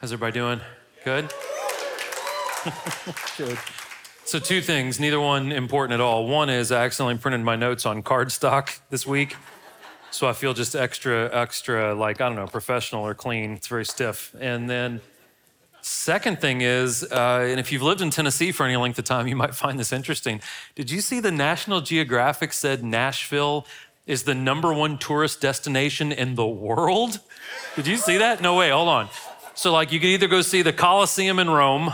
[0.00, 0.60] How's everybody doing?
[1.04, 1.24] Good?
[3.36, 3.58] Good.
[4.24, 6.28] So, two things, neither one important at all.
[6.28, 9.34] One is I accidentally printed my notes on cardstock this week.
[10.12, 13.54] So I feel just extra, extra, like, I don't know, professional or clean.
[13.54, 14.36] It's very stiff.
[14.38, 15.00] And then,
[15.80, 19.26] second thing is, uh, and if you've lived in Tennessee for any length of time,
[19.26, 20.40] you might find this interesting.
[20.76, 23.66] Did you see the National Geographic said Nashville
[24.06, 27.18] is the number one tourist destination in the world?
[27.74, 28.40] Did you see that?
[28.40, 29.08] No way, hold on.
[29.58, 31.92] So, like, you could either go see the Colosseum in Rome,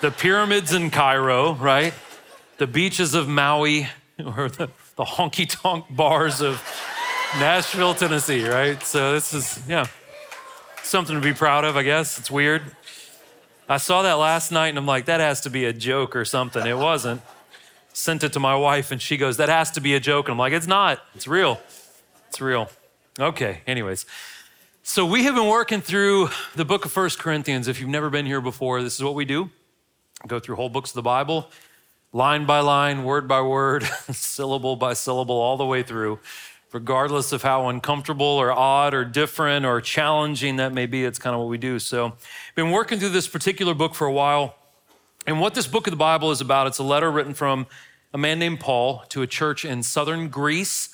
[0.00, 1.92] the pyramids in Cairo, right?
[2.56, 3.86] The beaches of Maui,
[4.18, 6.54] or the, the honky tonk bars of
[7.38, 8.82] Nashville, Tennessee, right?
[8.82, 9.88] So this is, yeah,
[10.82, 12.18] something to be proud of, I guess.
[12.18, 12.62] It's weird.
[13.68, 16.24] I saw that last night and I'm like, that has to be a joke or
[16.24, 16.66] something.
[16.66, 17.20] It wasn't.
[17.92, 20.28] Sent it to my wife and she goes, that has to be a joke.
[20.28, 21.02] And I'm like, it's not.
[21.14, 21.60] It's real.
[22.30, 22.70] It's real.
[23.20, 24.06] Okay, anyways.
[24.88, 27.66] So we have been working through the book of First Corinthians.
[27.66, 29.50] If you've never been here before, this is what we do.
[30.28, 31.50] Go through whole books of the Bible,
[32.12, 36.20] line by line, word by word, syllable by syllable, all the way through
[36.72, 41.04] regardless of how uncomfortable or odd or different or challenging that may be.
[41.04, 41.80] It's kind of what we do.
[41.80, 42.12] So,
[42.54, 44.54] been working through this particular book for a while.
[45.26, 47.66] And what this book of the Bible is about, it's a letter written from
[48.14, 50.90] a man named Paul to a church in southern Greece.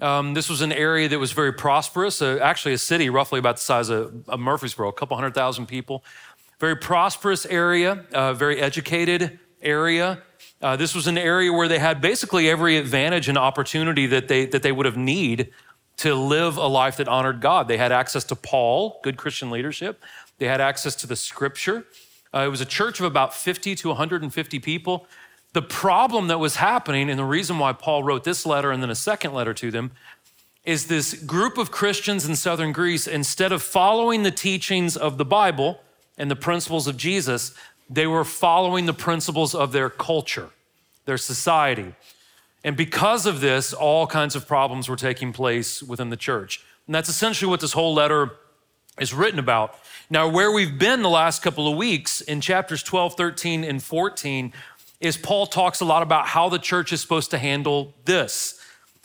[0.00, 3.56] Um, this was an area that was very prosperous, uh, actually, a city roughly about
[3.56, 6.04] the size of, of Murfreesboro, a couple hundred thousand people.
[6.58, 10.22] Very prosperous area, uh, very educated area.
[10.62, 14.46] Uh, this was an area where they had basically every advantage and opportunity that they,
[14.46, 15.50] that they would have need
[15.98, 17.68] to live a life that honored God.
[17.68, 20.02] They had access to Paul, good Christian leadership.
[20.38, 21.84] They had access to the scripture.
[22.32, 25.06] Uh, it was a church of about 50 to 150 people.
[25.52, 28.90] The problem that was happening, and the reason why Paul wrote this letter and then
[28.90, 29.90] a second letter to them,
[30.64, 35.24] is this group of Christians in southern Greece, instead of following the teachings of the
[35.24, 35.80] Bible
[36.18, 37.54] and the principles of Jesus,
[37.88, 40.50] they were following the principles of their culture,
[41.06, 41.94] their society.
[42.62, 46.62] And because of this, all kinds of problems were taking place within the church.
[46.86, 48.32] And that's essentially what this whole letter
[49.00, 49.76] is written about.
[50.10, 54.52] Now, where we've been the last couple of weeks in chapters 12, 13, and 14
[55.00, 58.60] is Paul talks a lot about how the church is supposed to handle this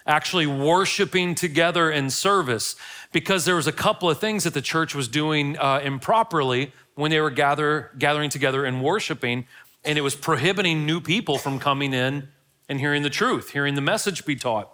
[0.07, 2.75] actually worshiping together in service
[3.11, 7.11] because there was a couple of things that the church was doing uh, improperly when
[7.11, 9.45] they were gather, gathering together and worshiping,
[9.83, 12.27] and it was prohibiting new people from coming in
[12.69, 14.71] and hearing the truth, hearing the message be taught.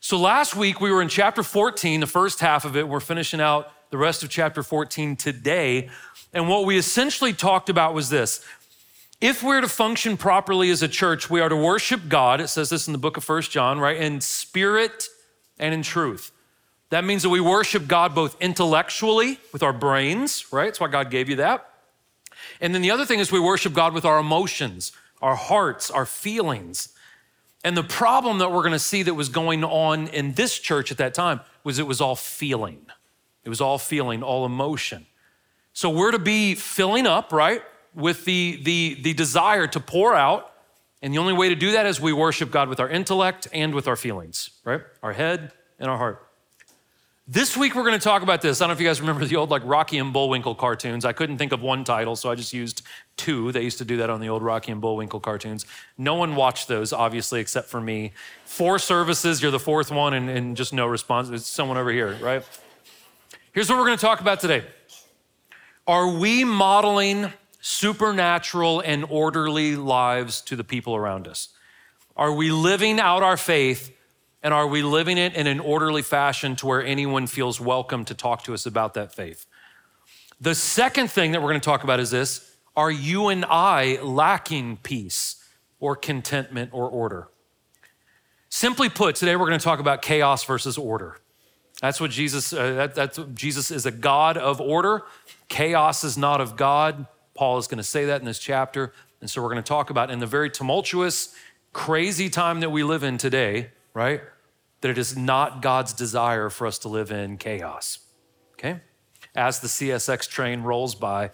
[0.00, 2.88] So last week we were in chapter 14, the first half of it.
[2.88, 5.90] We're finishing out the rest of chapter 14 today.
[6.32, 8.44] And what we essentially talked about was this.
[9.20, 12.40] If we're to function properly as a church, we are to worship God.
[12.40, 13.98] It says this in the book of First John, right?
[13.98, 15.08] In spirit
[15.58, 16.32] and in truth.
[16.88, 20.66] That means that we worship God both intellectually with our brains, right?
[20.66, 21.68] That's why God gave you that.
[22.62, 26.06] And then the other thing is we worship God with our emotions, our hearts, our
[26.06, 26.88] feelings.
[27.62, 30.90] And the problem that we're going to see that was going on in this church
[30.90, 32.86] at that time was it was all feeling.
[33.44, 35.06] It was all feeling, all emotion.
[35.74, 37.62] So we're to be filling up, right,
[37.94, 40.52] with the, the, the desire to pour out.
[41.02, 43.74] And the only way to do that is we worship God with our intellect and
[43.74, 44.82] with our feelings, right?
[45.02, 46.26] Our head and our heart.
[47.32, 48.60] This week we're going to talk about this.
[48.60, 51.04] I don't know if you guys remember the old like Rocky and Bullwinkle cartoons.
[51.04, 52.82] I couldn't think of one title, so I just used
[53.16, 53.52] two.
[53.52, 55.64] They used to do that on the old Rocky and Bullwinkle cartoons.
[55.96, 58.12] No one watched those, obviously, except for me.
[58.44, 61.28] Four services, you're the fourth one, and, and just no response.
[61.30, 62.42] It's someone over here, right?
[63.52, 64.64] Here's what we're going to talk about today.
[65.86, 71.48] Are we modeling supernatural and orderly lives to the people around us?
[72.16, 73.94] Are we living out our faith
[74.42, 78.14] and are we living it in an orderly fashion to where anyone feels welcome to
[78.14, 79.46] talk to us about that faith?
[80.40, 84.00] The second thing that we're going to talk about is this Are you and I
[84.02, 85.36] lacking peace
[85.78, 87.28] or contentment or order?
[88.48, 91.18] Simply put, today we're going to talk about chaos versus order.
[91.80, 95.04] That's what Jesus, uh, that, that's Jesus is a God of order.
[95.48, 97.06] Chaos is not of God.
[97.40, 98.92] Paul is going to say that in this chapter.
[99.22, 101.34] And so we're going to talk about in the very tumultuous,
[101.72, 104.20] crazy time that we live in today, right?
[104.82, 108.00] That it is not God's desire for us to live in chaos,
[108.52, 108.82] okay?
[109.34, 111.30] As the CSX train rolls by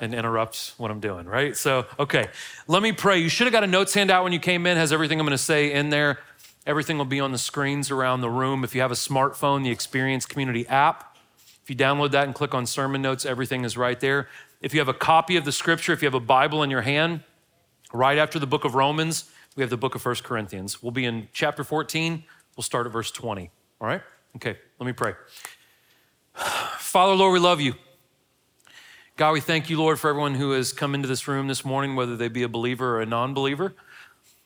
[0.00, 1.56] and interrupts what I'm doing, right?
[1.56, 2.26] So, okay,
[2.66, 3.20] let me pray.
[3.20, 5.38] You should have got a notes handout when you came in, has everything I'm gonna
[5.38, 6.18] say in there.
[6.66, 8.64] Everything will be on the screens around the room.
[8.64, 11.16] If you have a smartphone, the Experience Community app,
[11.62, 14.28] if you download that and click on sermon notes, everything is right there.
[14.60, 16.82] If you have a copy of the scripture, if you have a Bible in your
[16.82, 17.20] hand,
[17.92, 20.82] right after the book of Romans, we have the book of First Corinthians.
[20.82, 22.24] We'll be in chapter 14.
[22.56, 23.50] We'll start at verse 20.
[23.80, 24.02] All right?
[24.36, 25.14] Okay, let me pray.
[26.34, 27.74] Father, Lord, we love you.
[29.16, 31.96] God, we thank you, Lord, for everyone who has come into this room this morning,
[31.96, 33.74] whether they be a believer or a non believer.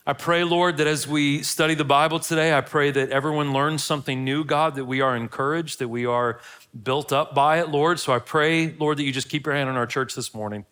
[0.06, 3.82] I pray, Lord, that as we study the Bible today, I pray that everyone learns
[3.82, 6.40] something new, God, that we are encouraged, that we are
[6.82, 7.98] built up by it, Lord.
[7.98, 10.66] So I pray, Lord, that you just keep your hand on our church this morning.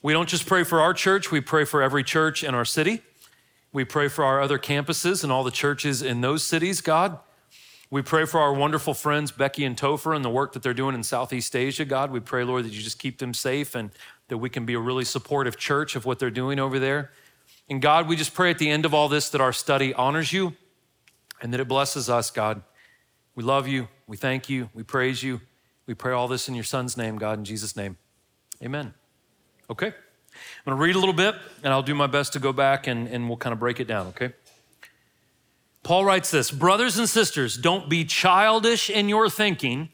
[0.00, 3.02] We don't just pray for our church, we pray for every church in our city.
[3.72, 7.18] We pray for our other campuses and all the churches in those cities, God.
[7.90, 10.94] We pray for our wonderful friends, Becky and Topher, and the work that they're doing
[10.94, 12.12] in Southeast Asia, God.
[12.12, 13.90] We pray, Lord, that you just keep them safe and
[14.28, 17.10] that we can be a really supportive church of what they're doing over there.
[17.68, 20.32] And God, we just pray at the end of all this that our study honors
[20.32, 20.54] you
[21.42, 22.62] and that it blesses us, God.
[23.34, 23.88] We love you.
[24.06, 24.70] We thank you.
[24.72, 25.40] We praise you.
[25.86, 27.96] We pray all this in your son's name, God, in Jesus' name.
[28.62, 28.94] Amen.
[29.68, 29.88] Okay.
[29.88, 32.86] I'm going to read a little bit and I'll do my best to go back
[32.86, 34.32] and, and we'll kind of break it down, okay?
[35.82, 39.90] Paul writes this Brothers and sisters, don't be childish in your thinking,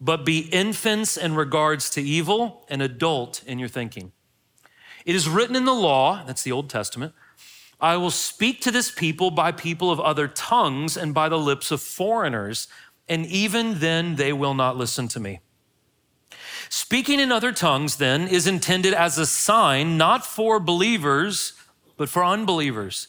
[0.00, 4.12] but be infants in regards to evil and adult in your thinking.
[5.06, 7.14] It is written in the law, that's the Old Testament,
[7.80, 11.70] I will speak to this people by people of other tongues and by the lips
[11.70, 12.66] of foreigners,
[13.08, 15.40] and even then they will not listen to me.
[16.68, 21.52] Speaking in other tongues, then, is intended as a sign not for believers,
[21.96, 23.06] but for unbelievers,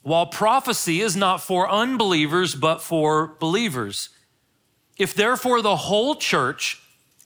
[0.00, 4.08] while prophecy is not for unbelievers, but for believers.
[4.96, 6.80] If therefore the whole church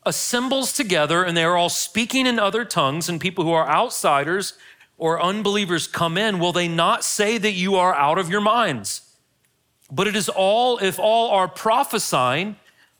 [0.04, 4.54] assembles together and they are all speaking in other tongues, and people who are outsiders
[4.98, 9.16] or unbelievers come in, will they not say that you are out of your minds?
[9.90, 12.56] But it is all, if all are prophesying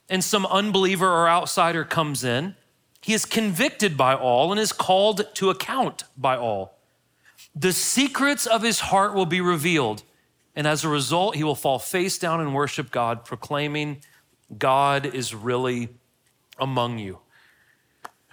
[0.09, 2.55] and some unbeliever or outsider comes in,
[3.01, 6.77] he is convicted by all and is called to account by all.
[7.55, 10.03] The secrets of his heart will be revealed,
[10.55, 14.01] and as a result, he will fall face down and worship God, proclaiming,
[14.57, 15.89] God is really
[16.57, 17.19] among you.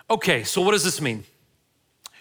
[0.08, 1.24] Okay, so what does this mean?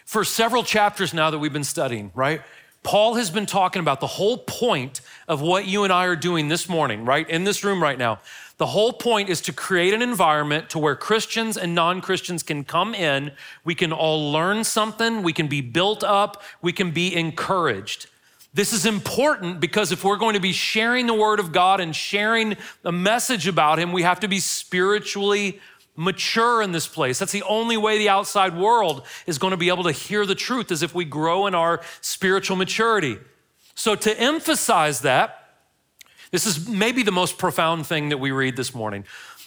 [0.05, 2.41] For several chapters now that we've been studying, right?
[2.83, 6.47] Paul has been talking about the whole point of what you and I are doing
[6.47, 7.29] this morning, right?
[7.29, 8.19] In this room right now.
[8.57, 12.63] The whole point is to create an environment to where Christians and non Christians can
[12.63, 13.31] come in.
[13.63, 18.07] We can all learn something, we can be built up, we can be encouraged.
[18.53, 21.95] This is important because if we're going to be sharing the word of God and
[21.95, 25.61] sharing a message about Him, we have to be spiritually
[25.99, 27.19] mature in this place.
[27.19, 30.33] That's the only way the outside world is going to be able to hear the
[30.33, 33.17] truth, is if we grow in our spiritual maturity.
[33.75, 35.35] So, to emphasize that,
[36.31, 39.03] this is maybe the most profound thing that we read this morning.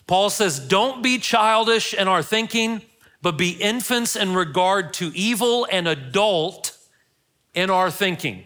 [0.07, 2.83] Paul says, Don't be childish in our thinking,
[3.23, 6.77] but be infants in regard to evil and adult
[7.55, 8.45] in our thinking.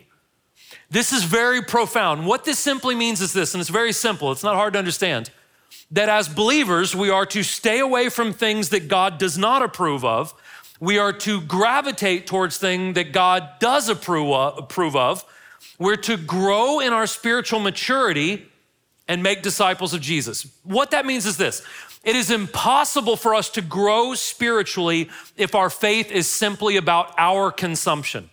[0.90, 2.24] This is very profound.
[2.24, 5.30] What this simply means is this, and it's very simple, it's not hard to understand
[5.90, 10.04] that as believers, we are to stay away from things that God does not approve
[10.04, 10.34] of.
[10.80, 15.24] We are to gravitate towards things that God does approve of.
[15.78, 18.46] We're to grow in our spiritual maturity
[19.08, 20.46] and make disciples of Jesus.
[20.64, 21.62] What that means is this
[22.02, 27.50] it is impossible for us to grow spiritually if our faith is simply about our
[27.50, 28.30] consumption.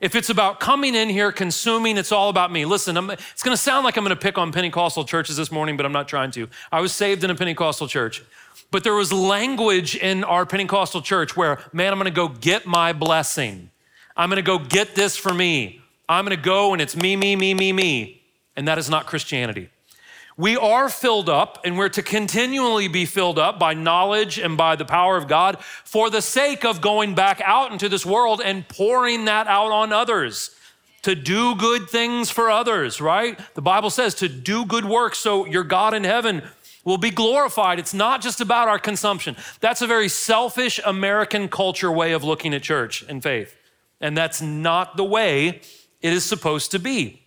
[0.00, 2.64] If it's about coming in here, consuming, it's all about me.
[2.64, 5.50] Listen, I'm, it's going to sound like I'm going to pick on Pentecostal churches this
[5.50, 6.48] morning, but I'm not trying to.
[6.70, 8.22] I was saved in a Pentecostal church.
[8.70, 12.66] But there was language in our Pentecostal church where, man, I'm going to go get
[12.66, 13.70] my blessing.
[14.16, 15.80] I'm going to go get this for me.
[16.08, 18.22] I'm going to go and it's me, me, me, me, me.
[18.56, 19.70] And that is not Christianity.
[20.38, 24.76] We are filled up, and we're to continually be filled up by knowledge and by
[24.76, 28.68] the power of God for the sake of going back out into this world and
[28.68, 30.50] pouring that out on others.
[31.02, 33.38] To do good things for others, right?
[33.54, 36.42] The Bible says to do good works so your God in heaven
[36.84, 37.78] will be glorified.
[37.78, 39.36] It's not just about our consumption.
[39.60, 43.56] That's a very selfish American culture way of looking at church and faith.
[44.00, 45.60] And that's not the way
[46.02, 47.25] it is supposed to be.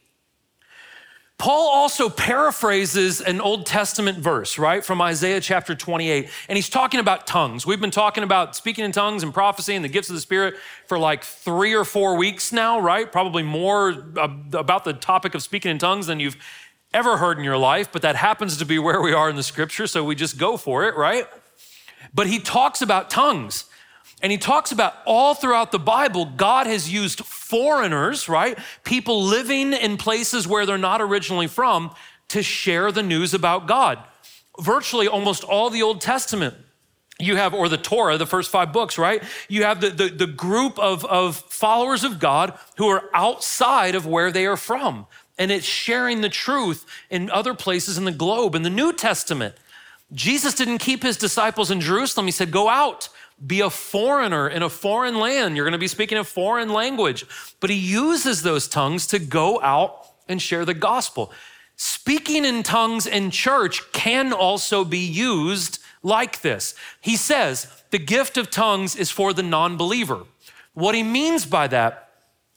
[1.39, 7.00] Paul also paraphrases an Old Testament verse, right, from Isaiah chapter 28, and he's talking
[7.00, 7.65] about tongues.
[7.65, 10.55] We've been talking about speaking in tongues and prophecy and the gifts of the Spirit
[10.86, 13.10] for like three or four weeks now, right?
[13.10, 16.36] Probably more about the topic of speaking in tongues than you've
[16.93, 19.43] ever heard in your life, but that happens to be where we are in the
[19.43, 21.25] scripture, so we just go for it, right?
[22.13, 23.63] But he talks about tongues.
[24.22, 28.58] And he talks about all throughout the Bible, God has used foreigners, right?
[28.84, 31.92] People living in places where they're not originally from
[32.30, 34.00] to share the news about God.
[34.60, 36.54] Virtually almost all the Old Testament,
[37.18, 39.24] you have, or the Torah, the first five books, right?
[39.48, 44.06] You have the, the, the group of, of followers of God who are outside of
[44.06, 45.08] where they are from.
[45.38, 48.56] And it's sharing the truth in other places in the globe.
[48.56, 49.56] In the New Testament,
[50.12, 52.26] Jesus didn't keep his disciples in Jerusalem.
[52.26, 53.08] He said, Go out
[53.46, 55.55] be a foreigner in a foreign land.
[55.55, 57.25] You're going to be speaking a foreign language.
[57.60, 61.31] But he uses those tongues to go out and share the gospel.
[61.75, 66.75] Speaking in tongues in church can also be used like this.
[67.01, 70.24] He says the gift of tongues is for the non believer.
[70.74, 72.10] What he means by that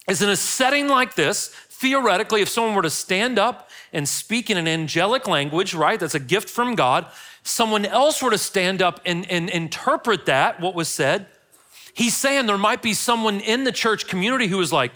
[0.08, 4.50] is in a setting like this, theoretically, if someone were to stand up and speak
[4.50, 7.06] in an angelic language, right, that's a gift from God,
[7.42, 11.26] someone else were to stand up and, and interpret that, what was said,
[11.94, 14.92] he's saying there might be someone in the church community who was like,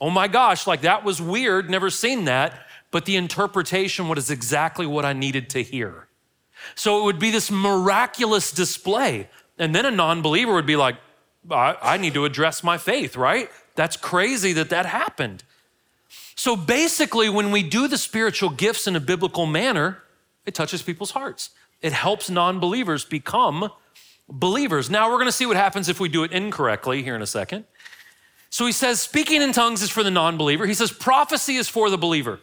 [0.00, 2.66] oh my gosh, like that was weird, never seen that.
[2.90, 6.08] But the interpretation was exactly what I needed to hear.
[6.74, 9.28] So it would be this miraculous display.
[9.58, 10.96] And then a non believer would be like,
[11.50, 13.48] I, I, need to address my faith, right?
[13.74, 15.44] That's crazy that that happened.
[16.34, 20.02] So basically, when we do the spiritual gifts in a biblical manner,
[20.44, 21.50] it touches people's hearts.
[21.82, 23.70] It helps non believers become
[24.28, 24.90] believers.
[24.90, 27.26] Now, we're going to see what happens if we do it incorrectly here in a
[27.26, 27.64] second.
[28.50, 30.66] So he says, speaking in tongues is for the non believer.
[30.66, 32.40] He says, prophecy is for the believer.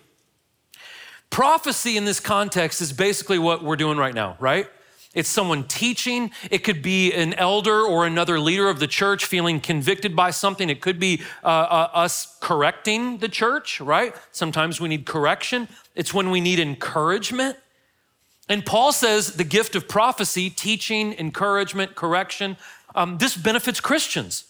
[1.30, 4.68] Prophecy in this context is basically what we're doing right now, right?
[5.14, 6.32] It's someone teaching.
[6.52, 10.70] It could be an elder or another leader of the church feeling convicted by something.
[10.70, 14.16] It could be uh, uh, us correcting the church, right?
[14.32, 15.68] Sometimes we need correction.
[15.96, 17.58] It's when we need encouragement.
[18.50, 22.58] And Paul says the gift of prophecy, teaching, encouragement, correction,
[22.96, 24.46] um, this benefits Christians.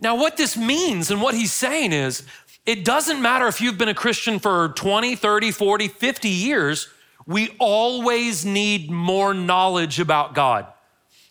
[0.00, 2.22] Now, what this means and what he's saying is
[2.66, 6.88] it doesn't matter if you've been a Christian for 20, 30, 40, 50 years,
[7.26, 10.66] we always need more knowledge about God.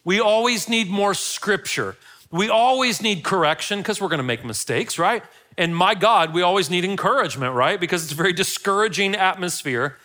[0.03, 1.95] We always need more scripture.
[2.31, 5.23] We always need correction because we're going to make mistakes, right?
[5.57, 7.79] And my God, we always need encouragement, right?
[7.79, 9.97] Because it's a very discouraging atmosphere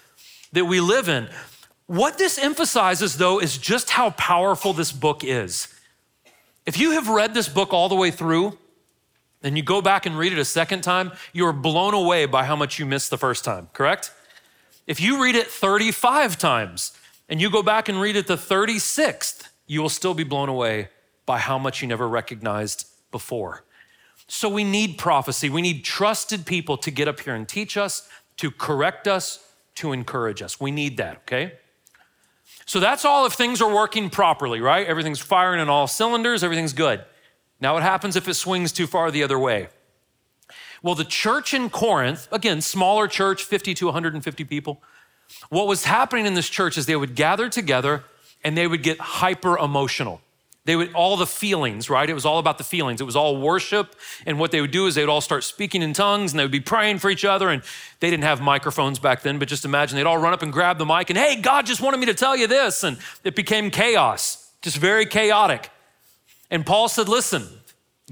[0.52, 1.29] that we live in.
[1.93, 5.69] What this emphasizes, though, is just how powerful this book is.
[6.65, 8.57] If you have read this book all the way through,
[9.43, 12.45] and you go back and read it a second time, you are blown away by
[12.45, 14.11] how much you missed the first time, correct?
[14.87, 16.97] If you read it 35 times
[17.29, 20.89] and you go back and read it the 36th, you will still be blown away
[21.27, 23.65] by how much you never recognized before.
[24.29, 25.51] So we need prophecy.
[25.51, 28.09] We need trusted people to get up here and teach us,
[28.39, 29.45] to correct us,
[29.75, 30.59] to encourage us.
[30.59, 31.59] We need that, okay?
[32.73, 34.87] So that's all if things are working properly, right?
[34.87, 37.05] Everything's firing on all cylinders, everything's good.
[37.61, 39.69] Now, what happens if it swings too far the other way?
[40.83, 44.83] Well, the church in Corinth, again, smaller church, 50 to 150 people,
[45.50, 48.05] what was happening in this church is they would gather together
[48.43, 50.23] and they would get hyper emotional.
[50.64, 52.09] They would, all the feelings, right?
[52.09, 53.00] It was all about the feelings.
[53.00, 53.97] It was all worship.
[54.26, 56.45] And what they would do is they would all start speaking in tongues and they
[56.45, 57.49] would be praying for each other.
[57.49, 57.62] And
[57.99, 60.78] they didn't have microphones back then, but just imagine they'd all run up and grab
[60.78, 62.85] the mic and, hey, God just wanted me to tell you this.
[62.85, 65.71] And it became chaos, just very chaotic.
[66.49, 67.49] And Paul said, listen,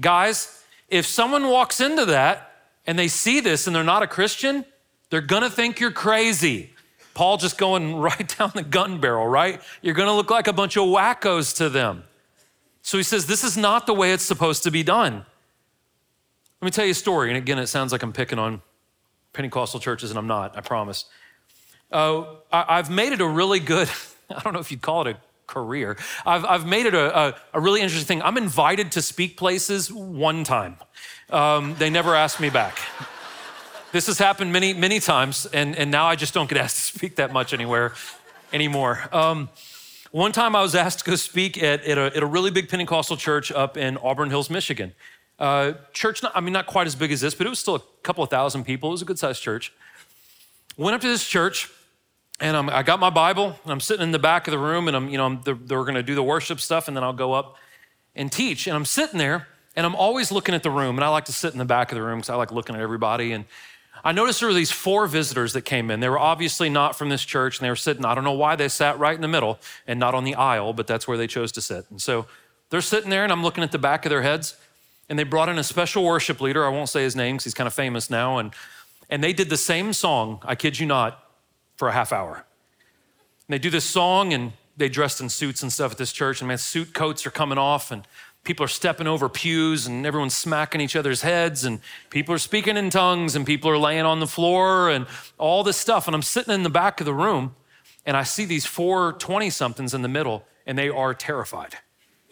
[0.01, 2.51] guys, if someone walks into that
[2.85, 4.65] and they see this and they're not a Christian,
[5.09, 6.73] they're gonna think you're crazy.
[7.13, 9.61] Paul just going right down the gun barrel, right?
[9.81, 12.03] You're gonna look like a bunch of wackos to them.
[12.81, 15.25] So he says, This is not the way it's supposed to be done.
[16.61, 17.29] Let me tell you a story.
[17.29, 18.61] And again, it sounds like I'm picking on
[19.33, 21.05] Pentecostal churches, and I'm not, I promise.
[21.91, 23.89] Uh, I, have made it a really good,
[24.29, 25.97] I don't know if you'd call it a career.
[26.25, 28.21] I've, I've made it a, a, a really interesting thing.
[28.21, 30.77] I'm invited to speak places one time.
[31.29, 32.79] Um, they never asked me back.
[33.91, 36.97] This has happened many, many times, and, and now I just don't get asked to
[36.97, 37.93] speak that much anywhere
[38.53, 39.09] anymore.
[39.11, 39.49] Um,
[40.11, 42.69] one time I was asked to go speak at, at, a, at a really big
[42.69, 44.93] Pentecostal church up in Auburn Hills, Michigan.
[45.39, 47.75] Uh, church, not, I mean, not quite as big as this, but it was still
[47.75, 48.89] a couple of thousand people.
[48.89, 49.73] It was a good sized church.
[50.77, 51.69] Went up to this church,
[52.39, 54.95] and I'm, i got my Bible, I'm sitting in the back of the room, and
[54.95, 57.13] I'm, you know, I'm, they're, they're going to do the worship stuff, and then I'll
[57.13, 57.55] go up
[58.15, 58.67] and teach.
[58.67, 61.33] And I'm sitting there, and I'm always looking at the room, and I like to
[61.33, 63.31] sit in the back of the room because I like looking at everybody.
[63.31, 63.45] And
[64.03, 65.99] I noticed there were these four visitors that came in.
[65.99, 68.55] They were obviously not from this church, and they were sitting, I don't know why
[68.55, 71.27] they sat right in the middle and not on the aisle, but that's where they
[71.27, 71.85] chose to sit.
[71.89, 72.25] And so
[72.69, 74.55] they're sitting there, and I'm looking at the back of their heads,
[75.09, 76.65] and they brought in a special worship leader.
[76.65, 78.37] I won't say his name because he's kind of famous now.
[78.37, 78.53] And,
[79.09, 81.23] and they did the same song, I kid you not,
[81.75, 82.35] for a half hour.
[82.35, 86.41] And they do this song, and they dressed in suits and stuff at this church,
[86.41, 88.07] and man, suit coats are coming off, and
[88.43, 91.79] people are stepping over pews and everyone's smacking each other's heads and
[92.09, 95.05] people are speaking in tongues and people are laying on the floor and
[95.37, 96.07] all this stuff.
[96.07, 97.55] And i'm sitting in the back of the room
[98.05, 101.75] and i see these four 20 somethings in the middle and they are terrified.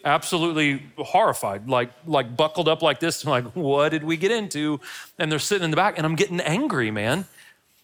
[0.04, 4.80] Absolutely horrified like like buckled up like this like what did we get into?
[5.18, 7.26] And they're sitting in the back and i'm getting angry man.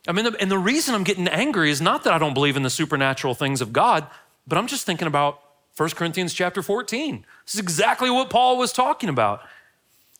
[0.08, 2.62] I mean and the reason i'm getting angry is not that i don't believe in
[2.64, 4.06] the supernatural things of god
[4.46, 5.40] but i'm just thinking about
[5.76, 9.40] 1 corinthians chapter 14 This is exactly what Paul was talking about.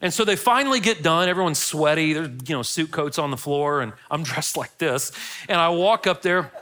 [0.01, 1.29] And so they finally get done.
[1.29, 2.13] Everyone's sweaty.
[2.13, 5.13] There's, you know, suit coats on the floor, and I'm dressed like this.
[5.49, 6.53] And I walk up there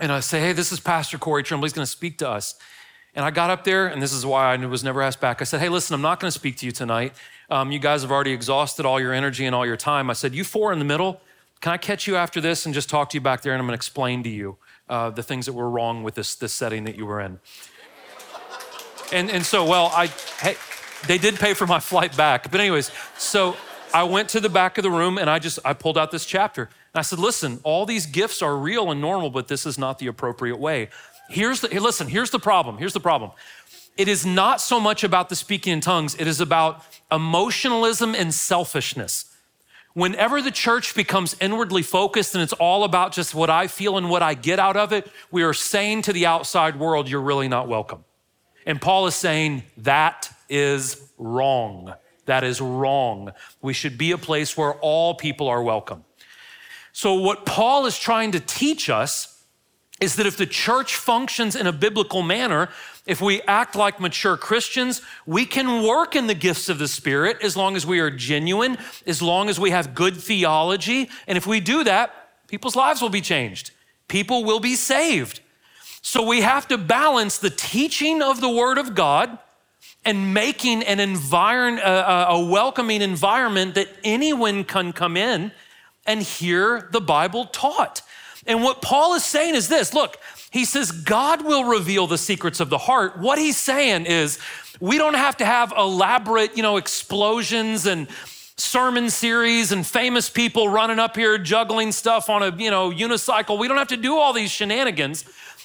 [0.00, 1.66] and I say, Hey, this is Pastor Corey Trimble.
[1.66, 2.54] He's going to speak to us.
[3.14, 5.40] And I got up there, and this is why I was never asked back.
[5.40, 7.12] I said, Hey, listen, I'm not going to speak to you tonight.
[7.50, 10.08] Um, you guys have already exhausted all your energy and all your time.
[10.08, 11.20] I said, You four in the middle,
[11.60, 13.52] can I catch you after this and just talk to you back there?
[13.52, 14.56] And I'm going to explain to you
[14.88, 17.40] uh, the things that were wrong with this, this setting that you were in.
[19.12, 20.06] And, and so, well, I,
[20.40, 20.56] hey,
[21.06, 22.50] they did pay for my flight back.
[22.50, 23.56] But, anyways, so
[23.92, 26.24] I went to the back of the room and I just I pulled out this
[26.24, 26.62] chapter.
[26.62, 29.98] And I said, listen, all these gifts are real and normal, but this is not
[29.98, 30.88] the appropriate way.
[31.28, 32.78] Here's the listen, here's the problem.
[32.78, 33.32] Here's the problem.
[33.96, 38.32] It is not so much about the speaking in tongues, it is about emotionalism and
[38.32, 39.26] selfishness.
[39.92, 44.08] Whenever the church becomes inwardly focused and it's all about just what I feel and
[44.08, 47.48] what I get out of it, we are saying to the outside world, you're really
[47.48, 48.04] not welcome.
[48.66, 51.94] And Paul is saying that is wrong.
[52.26, 53.32] That is wrong.
[53.62, 56.04] We should be a place where all people are welcome.
[56.92, 59.42] So, what Paul is trying to teach us
[60.00, 62.70] is that if the church functions in a biblical manner,
[63.06, 67.38] if we act like mature Christians, we can work in the gifts of the Spirit
[67.42, 71.10] as long as we are genuine, as long as we have good theology.
[71.26, 73.72] And if we do that, people's lives will be changed,
[74.08, 75.40] people will be saved.
[76.02, 79.38] So we have to balance the teaching of the Word of God
[80.04, 85.52] and making an environment, a, a welcoming environment that anyone can come in
[86.06, 88.02] and hear the Bible taught.
[88.46, 90.16] And what Paul is saying is this look,
[90.50, 93.18] he says, God will reveal the secrets of the heart.
[93.18, 94.38] What he's saying is,
[94.80, 98.08] we don't have to have elaborate, you know, explosions and
[98.56, 103.58] sermon series and famous people running up here juggling stuff on a, you know, unicycle.
[103.58, 105.24] We don't have to do all these shenanigans.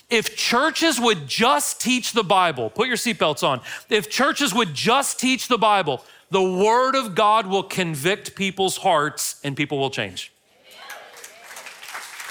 [0.10, 3.62] If churches would just teach the Bible, put your seatbelts on.
[3.90, 9.40] If churches would just teach the Bible, the Word of God will convict people's hearts
[9.44, 10.32] and people will change.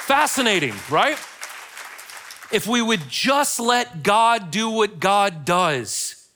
[0.06, 1.18] Fascinating, right?
[2.52, 6.28] If we would just let God do what God does,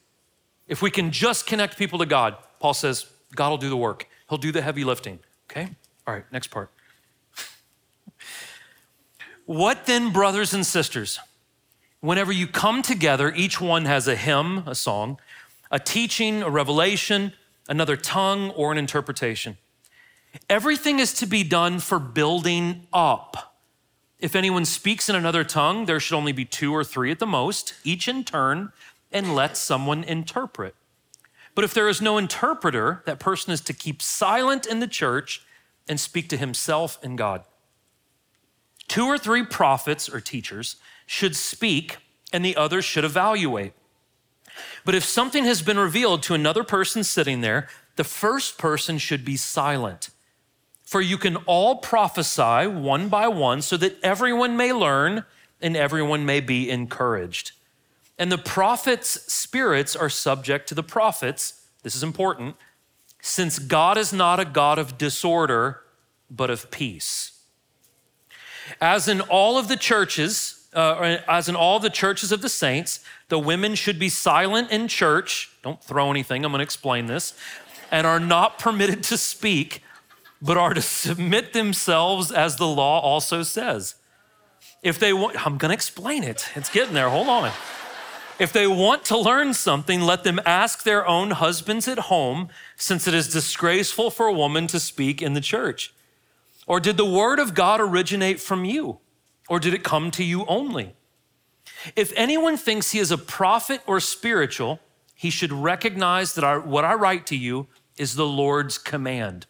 [0.66, 4.08] if we can just connect people to God, Paul says, God will do the work.
[4.28, 5.20] He'll do the heavy lifting.
[5.50, 5.68] Okay?
[6.06, 6.70] All right, next part.
[9.44, 11.18] What then, brothers and sisters?
[12.00, 15.18] Whenever you come together, each one has a hymn, a song,
[15.70, 17.32] a teaching, a revelation,
[17.68, 19.56] another tongue, or an interpretation.
[20.48, 23.56] Everything is to be done for building up.
[24.20, 27.26] If anyone speaks in another tongue, there should only be two or three at the
[27.26, 28.72] most, each in turn,
[29.10, 30.74] and let someone interpret.
[31.54, 35.42] But if there is no interpreter, that person is to keep silent in the church
[35.88, 37.42] and speak to himself and God.
[38.86, 40.76] Two or three prophets or teachers
[41.08, 41.96] should speak
[42.32, 43.72] and the others should evaluate.
[44.84, 47.66] But if something has been revealed to another person sitting there,
[47.96, 50.10] the first person should be silent.
[50.84, 55.24] For you can all prophesy one by one so that everyone may learn
[55.60, 57.52] and everyone may be encouraged.
[58.18, 61.66] And the prophets' spirits are subject to the prophets.
[61.82, 62.56] This is important,
[63.22, 65.80] since God is not a God of disorder,
[66.30, 67.40] but of peace.
[68.80, 73.00] As in all of the churches, uh, as in all the churches of the saints,
[73.28, 75.50] the women should be silent in church.
[75.62, 77.34] Don't throw anything, I'm going to explain this.
[77.90, 79.82] And are not permitted to speak,
[80.42, 83.94] but are to submit themselves as the law also says.
[84.82, 86.46] If they want, I'm going to explain it.
[86.54, 87.08] It's getting there.
[87.08, 87.50] Hold on.
[88.38, 93.08] If they want to learn something, let them ask their own husbands at home, since
[93.08, 95.92] it is disgraceful for a woman to speak in the church.
[96.66, 99.00] Or did the word of God originate from you?
[99.48, 100.94] Or did it come to you only?
[101.96, 104.80] If anyone thinks he is a prophet or spiritual,
[105.14, 109.46] he should recognize that I, what I write to you is the Lord's command.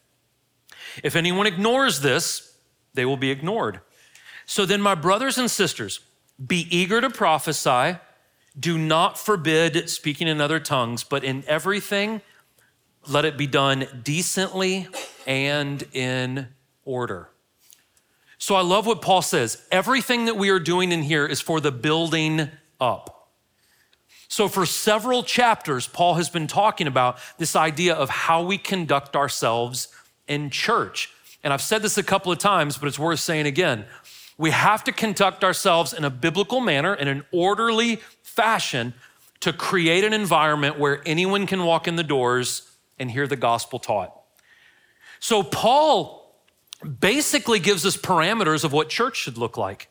[1.03, 2.57] If anyone ignores this,
[2.95, 3.81] they will be ignored.
[4.47, 6.01] So then, my brothers and sisters,
[6.45, 7.99] be eager to prophesy.
[8.59, 12.23] Do not forbid speaking in other tongues, but in everything,
[13.07, 14.89] let it be done decently
[15.27, 16.49] and in
[16.85, 17.31] order.
[18.39, 19.63] So I love what Paul says.
[19.71, 22.49] Everything that we are doing in here is for the building
[22.81, 23.19] up.
[24.31, 29.17] So, for several chapters, Paul has been talking about this idea of how we conduct
[29.17, 29.89] ourselves
[30.29, 31.11] in church.
[31.43, 33.87] And I've said this a couple of times, but it's worth saying again.
[34.37, 38.95] We have to conduct ourselves in a biblical manner, in an orderly fashion,
[39.41, 43.79] to create an environment where anyone can walk in the doors and hear the gospel
[43.79, 44.15] taught.
[45.21, 46.18] So, Paul
[47.01, 49.89] basically gives us parameters of what church should look like.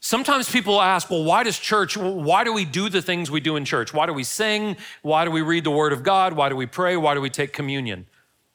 [0.00, 3.56] Sometimes people ask, well, why does church, why do we do the things we do
[3.56, 3.92] in church?
[3.92, 4.76] Why do we sing?
[5.02, 6.34] Why do we read the word of God?
[6.34, 6.96] Why do we pray?
[6.96, 8.06] Why do we take communion?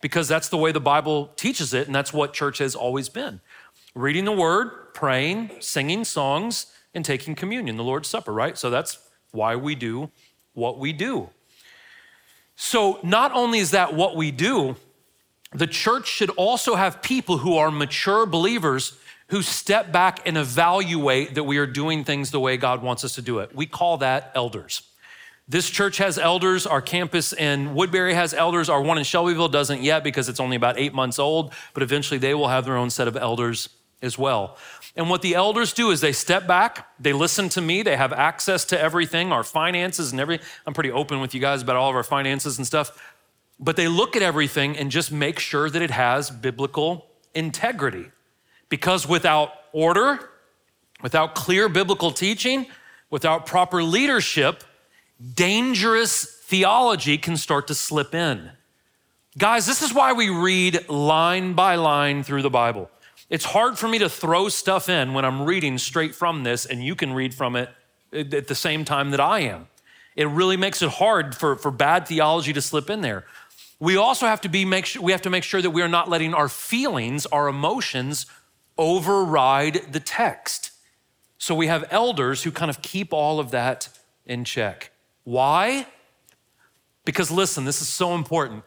[0.02, 3.42] Because that's the way the Bible teaches it, and that's what church has always been
[3.94, 8.58] reading the word, praying, singing songs, and taking communion, the Lord's Supper, right?
[8.58, 9.00] So that's
[9.32, 10.10] why we do
[10.54, 11.30] what we do.
[12.56, 14.76] So not only is that what we do,
[15.54, 21.36] the church should also have people who are mature believers who step back and evaluate
[21.36, 23.56] that we are doing things the way God wants us to do it.
[23.56, 24.84] We call that elders.
[25.48, 26.66] This church has elders.
[26.66, 28.70] Our campus in Woodbury has elders.
[28.70, 32.18] Our one in Shelbyville doesn't yet because it's only about eight months old, but eventually
[32.18, 33.70] they will have their own set of elders
[34.02, 34.58] as well.
[34.96, 38.12] And what the elders do is they step back, they listen to me, they have
[38.12, 40.46] access to everything, our finances and everything.
[40.66, 43.02] I'm pretty open with you guys about all of our finances and stuff.
[43.62, 48.06] But they look at everything and just make sure that it has biblical integrity.
[48.70, 50.32] Because without order,
[51.04, 52.66] without clear biblical teaching,
[53.10, 54.64] without proper leadership,
[55.36, 58.52] dangerous theology can start to slip in.
[59.38, 62.90] Guys, this is why we read line by line through the Bible.
[63.30, 66.84] It's hard for me to throw stuff in when I'm reading straight from this, and
[66.84, 67.70] you can read from it
[68.12, 69.68] at the same time that I am.
[70.18, 73.26] It really makes it hard for, for bad theology to slip in there.
[73.82, 75.88] We also have to be make sure, we have to make sure that we are
[75.88, 78.28] not letting our feelings, our emotions
[78.78, 80.70] override the text.
[81.40, 83.90] So we have elders who kind of keep all of that
[84.24, 84.92] in check.
[85.24, 85.88] Why?
[87.06, 88.64] Because listen, this is so important.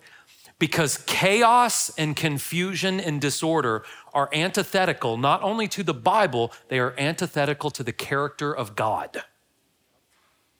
[0.58, 6.92] Because chaos and confusion and disorder are antithetical not only to the Bible, they are
[6.98, 9.22] antithetical to the character of God.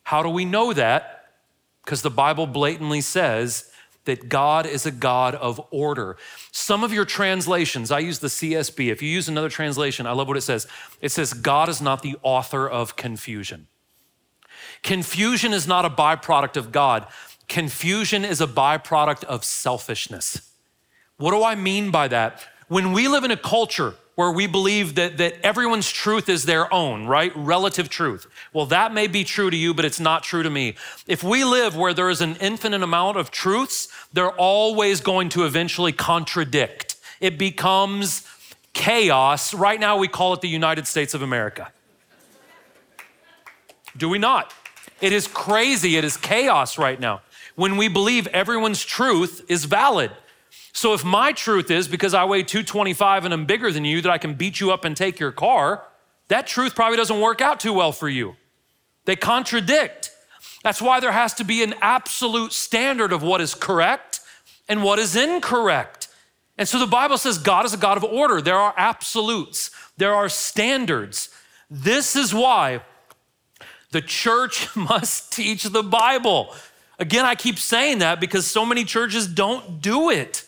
[0.05, 1.33] How do we know that?
[1.85, 3.73] Because the Bible blatantly says
[4.05, 6.17] that God is a God of order.
[6.53, 8.91] Some of your translations, I use the CSB.
[8.91, 10.67] If you use another translation, I love what it says.
[11.01, 13.67] It says, God is not the author of confusion.
[14.83, 17.07] Confusion is not a byproduct of God,
[17.49, 20.51] confusion is a byproduct of selfishness.
[21.17, 22.47] What do I mean by that?
[22.69, 26.73] When we live in a culture where we believe that, that everyone's truth is their
[26.73, 27.33] own, right?
[27.35, 28.27] Relative truth.
[28.53, 30.77] Well, that may be true to you, but it's not true to me.
[31.07, 35.45] If we live where there is an infinite amount of truths, they're always going to
[35.45, 36.97] eventually contradict.
[37.21, 38.27] It becomes
[38.73, 39.53] chaos.
[39.53, 41.73] Right now, we call it the United States of America.
[43.97, 44.55] Do we not?
[45.01, 45.97] It is crazy.
[45.97, 47.21] It is chaos right now
[47.57, 50.11] when we believe everyone's truth is valid.
[50.75, 54.11] So if my truth is because I weigh 225 and I'm bigger than you that
[54.11, 55.85] I can beat you up and take your car,
[56.29, 58.35] that truth probably doesn't work out too well for you.
[59.05, 60.11] They contradict.
[60.65, 64.21] That's why there has to be an absolute standard of what is correct
[64.69, 66.09] and what is incorrect.
[66.59, 68.41] And so the Bible says God is a God of order.
[68.41, 71.29] There are absolutes, there are standards.
[71.71, 72.81] This is why
[73.93, 76.53] the church must teach the Bible.
[76.99, 80.45] Again, I keep saying that because so many churches don't do it.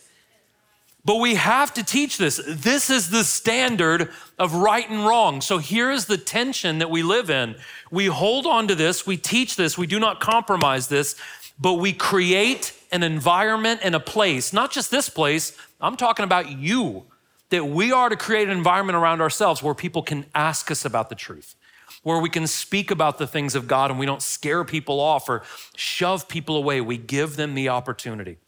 [1.06, 2.40] But we have to teach this.
[2.48, 5.40] This is the standard of right and wrong.
[5.40, 7.54] So here is the tension that we live in.
[7.92, 11.14] We hold on to this, we teach this, we do not compromise this,
[11.60, 16.50] but we create an environment and a place, not just this place, I'm talking about
[16.50, 17.04] you,
[17.50, 21.08] that we are to create an environment around ourselves where people can ask us about
[21.08, 21.54] the truth,
[22.02, 25.28] where we can speak about the things of God and we don't scare people off
[25.28, 25.44] or
[25.76, 26.80] shove people away.
[26.80, 28.38] We give them the opportunity.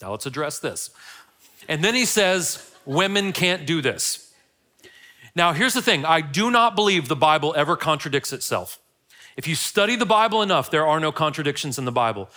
[0.00, 0.90] Now let's address this.
[1.68, 4.32] And then he says, women can't do this.
[5.34, 8.78] Now, here's the thing I do not believe the Bible ever contradicts itself.
[9.36, 12.28] If you study the Bible enough, there are no contradictions in the Bible.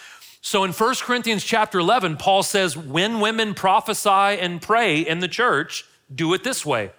[0.41, 5.27] So in 1 Corinthians chapter 11, Paul says, when women prophesy and pray in the
[5.27, 6.91] church, do it this way.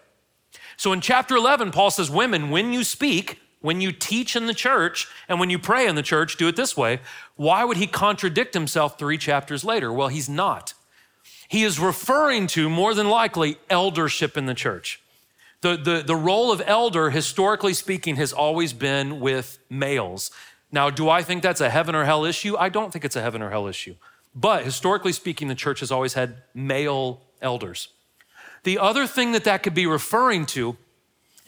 [0.77, 4.55] So in chapter 11, Paul says, women, when you speak, when you teach in the
[4.55, 7.01] church, and when you pray in the church, do it this way.
[7.37, 9.93] Why would he contradict himself three chapters later?
[9.93, 10.75] Well, he's not.
[11.49, 15.01] He is referring to, more than likely, eldership in the church.
[15.61, 20.31] The, the, the role of elder, historically speaking, has always been with males.
[20.71, 22.57] Now, do I think that's a heaven or hell issue?
[22.57, 23.95] I don't think it's a heaven or hell issue.
[24.35, 27.89] But historically speaking, the church has always had male elders.
[28.65, 30.77] The other thing that that could be referring to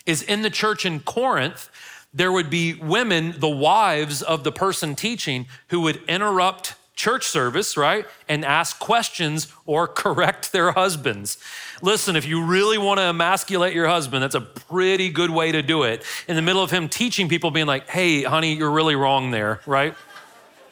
[0.07, 1.69] is in the church in Corinth,
[2.15, 7.77] there would be women, the wives of the person teaching, who would interrupt church service,
[7.77, 8.05] right?
[8.29, 11.39] And ask questions or correct their husbands.
[11.81, 15.63] Listen, if you really want to emasculate your husband, that's a pretty good way to
[15.63, 16.03] do it.
[16.27, 19.61] In the middle of him teaching people, being like, hey, honey, you're really wrong there,
[19.65, 19.95] right?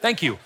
[0.01, 0.37] Thank you.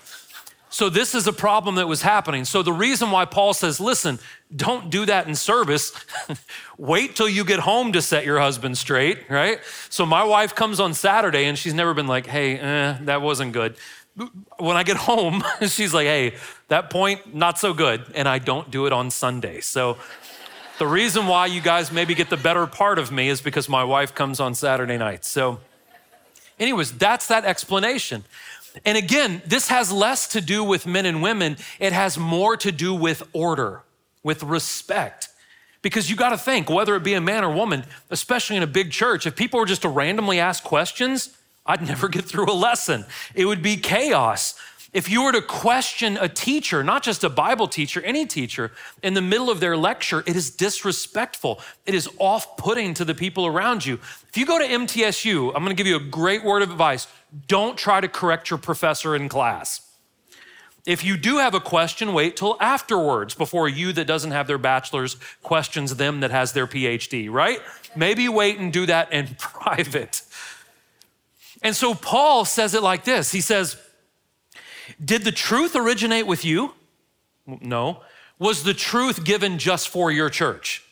[0.70, 2.46] So, this is a problem that was happening.
[2.46, 4.18] So, the reason why Paul says, listen,
[4.56, 5.92] don't do that in service.
[6.78, 9.58] Wait till you get home to set your husband straight, right?
[9.90, 13.52] So, my wife comes on Saturday and she's never been like, hey, eh, that wasn't
[13.52, 13.76] good.
[14.58, 16.34] When I get home, she's like, hey,
[16.68, 18.04] that point, not so good.
[18.14, 19.60] And I don't do it on Sunday.
[19.60, 19.96] So,
[20.78, 23.84] the reason why you guys maybe get the better part of me is because my
[23.84, 25.28] wife comes on Saturday nights.
[25.28, 25.60] So,
[26.58, 28.24] anyways, that's that explanation.
[28.84, 32.72] And again, this has less to do with men and women, it has more to
[32.72, 33.82] do with order,
[34.22, 35.28] with respect.
[35.82, 38.68] Because you got to think, whether it be a man or woman, especially in a
[38.68, 42.54] big church, if people were just to randomly ask questions, I'd never get through a
[42.54, 43.04] lesson.
[43.34, 44.54] It would be chaos.
[44.92, 48.72] If you were to question a teacher, not just a Bible teacher, any teacher,
[49.02, 51.60] in the middle of their lecture, it is disrespectful.
[51.86, 53.94] It is off putting to the people around you.
[54.28, 57.06] If you go to MTSU, I'm gonna give you a great word of advice
[57.46, 59.80] don't try to correct your professor in class.
[60.84, 64.58] If you do have a question, wait till afterwards before you that doesn't have their
[64.58, 67.60] bachelor's questions them that has their PhD, right?
[67.94, 70.22] Maybe wait and do that in private.
[71.62, 73.76] And so Paul says it like this He says,
[75.02, 76.74] did the truth originate with you?
[77.46, 78.02] No.
[78.38, 80.84] Was the truth given just for your church?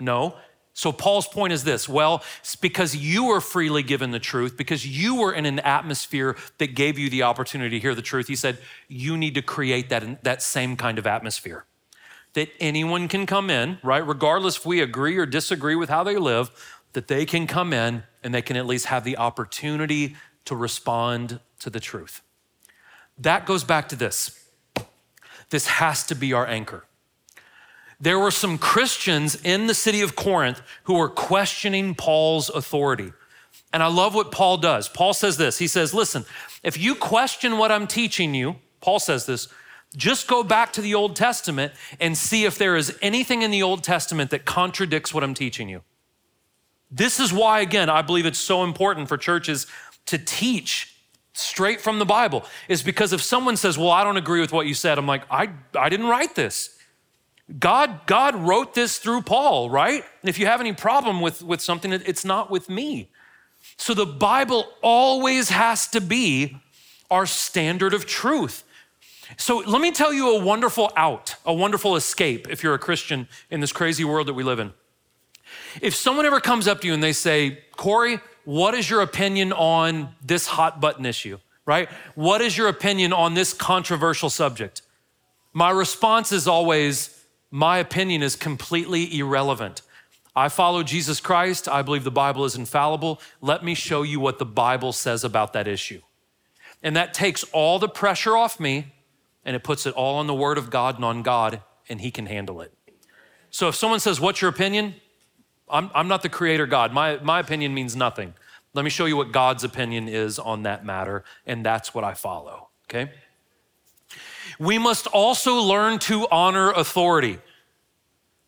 [0.00, 0.36] No.
[0.76, 4.86] So Paul's point is this well, it's because you were freely given the truth, because
[4.86, 8.26] you were in an atmosphere that gave you the opportunity to hear the truth.
[8.26, 8.58] He said,
[8.88, 11.64] you need to create that, that same kind of atmosphere.
[12.32, 14.04] That anyone can come in, right?
[14.04, 16.50] Regardless if we agree or disagree with how they live,
[16.94, 21.40] that they can come in and they can at least have the opportunity to respond
[21.60, 22.22] to the truth.
[23.18, 24.40] That goes back to this.
[25.50, 26.84] This has to be our anchor.
[28.00, 33.12] There were some Christians in the city of Corinth who were questioning Paul's authority.
[33.72, 34.88] And I love what Paul does.
[34.88, 36.24] Paul says this He says, Listen,
[36.62, 39.48] if you question what I'm teaching you, Paul says this,
[39.96, 43.62] just go back to the Old Testament and see if there is anything in the
[43.62, 45.82] Old Testament that contradicts what I'm teaching you.
[46.94, 49.66] This is why, again, I believe it's so important for churches
[50.06, 50.94] to teach
[51.32, 54.68] straight from the Bible is because if someone says, Well, I don't agree with what
[54.68, 56.78] you said, I'm like, I, I didn't write this.
[57.58, 60.04] God, God wrote this through Paul, right?
[60.22, 63.10] If you have any problem with, with something, it's not with me.
[63.76, 66.56] So the Bible always has to be
[67.10, 68.64] our standard of truth.
[69.36, 73.28] So let me tell you a wonderful out, a wonderful escape if you're a Christian
[73.50, 74.72] in this crazy world that we live in.
[75.80, 79.52] If someone ever comes up to you and they say, Corey, what is your opinion
[79.52, 81.88] on this hot button issue, right?
[82.14, 84.82] What is your opinion on this controversial subject?
[85.52, 89.82] My response is always, my opinion is completely irrelevant.
[90.36, 91.68] I follow Jesus Christ.
[91.68, 93.20] I believe the Bible is infallible.
[93.40, 96.00] Let me show you what the Bible says about that issue.
[96.82, 98.92] And that takes all the pressure off me
[99.44, 102.10] and it puts it all on the Word of God and on God, and He
[102.10, 102.72] can handle it.
[103.50, 104.94] So if someone says, What's your opinion?
[105.68, 106.92] I'm, I'm not the creator God.
[106.92, 108.34] My, my opinion means nothing.
[108.74, 112.14] Let me show you what God's opinion is on that matter, and that's what I
[112.14, 113.12] follow, okay?
[114.58, 117.38] We must also learn to honor authority.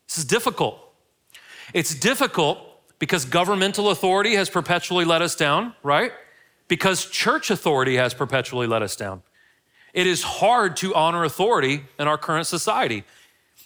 [0.07, 0.79] This is difficult.
[1.73, 2.59] It's difficult
[2.99, 6.11] because governmental authority has perpetually let us down, right?
[6.67, 9.21] Because church authority has perpetually let us down.
[9.93, 13.03] It is hard to honor authority in our current society.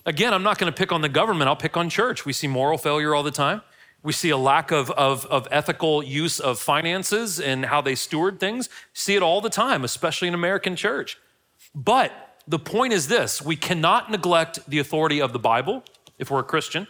[0.05, 2.25] Again, I'm not going to pick on the government, I'll pick on church.
[2.25, 3.61] We see moral failure all the time.
[4.03, 8.39] We see a lack of, of, of, ethical use of finances and how they steward
[8.39, 8.67] things.
[8.93, 11.19] See it all the time, especially in American church.
[11.75, 12.11] But
[12.47, 15.83] the point is this we cannot neglect the authority of the Bible
[16.17, 16.87] if we're a Christian.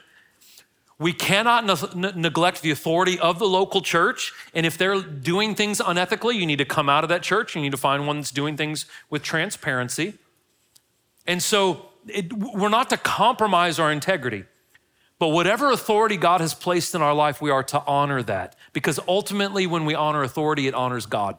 [0.99, 4.33] We cannot ne- neglect the authority of the local church.
[4.53, 7.55] And if they're doing things unethically, you need to come out of that church.
[7.55, 10.13] You need to find one that's doing things with transparency.
[11.25, 14.45] And so it, we're not to compromise our integrity.
[15.19, 18.99] But whatever authority God has placed in our life, we are to honor that because
[19.07, 21.37] ultimately, when we honor authority, it honors God.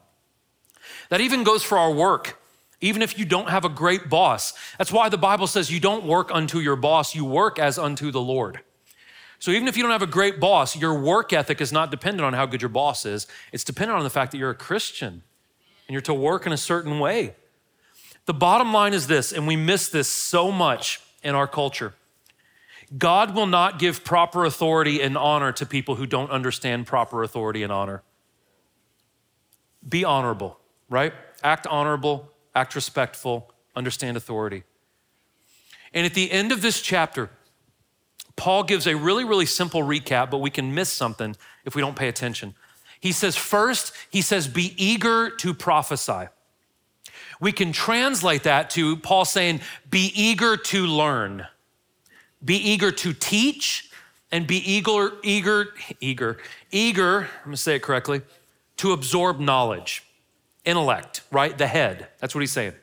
[1.09, 2.41] That even goes for our work,
[2.81, 4.53] even if you don't have a great boss.
[4.79, 8.13] That's why the Bible says you don't work unto your boss, you work as unto
[8.13, 8.61] the Lord.
[9.41, 12.25] So even if you don't have a great boss, your work ethic is not dependent
[12.25, 15.25] on how good your boss is, it's dependent on the fact that you're a Christian
[15.89, 17.35] and you're to work in a certain way.
[18.27, 21.95] The bottom line is this, and we miss this so much in our culture.
[22.97, 27.63] God will not give proper authority and honor to people who don't understand proper authority
[27.63, 28.03] and honor.
[29.89, 30.59] Be honorable,
[30.89, 31.13] right?
[31.43, 34.65] Act honorable, act respectful, understand authority.
[35.95, 37.31] And at the end of this chapter,
[38.37, 41.97] Paul gives a really, really simple recap, but we can miss something if we don't
[41.97, 42.55] pay attention.
[43.01, 46.29] He says, first, he says, be eager to prophesy.
[47.43, 51.45] We can translate that to Paul saying, be eager to learn,
[52.45, 53.91] be eager to teach,
[54.31, 56.39] and be eager, eager, eager,
[56.71, 58.23] eager, I'm gonna say it correctly,
[58.77, 60.05] to absorb knowledge,
[60.65, 61.59] intellect, right?
[61.59, 62.07] The head.
[62.21, 62.75] That's what he's saying.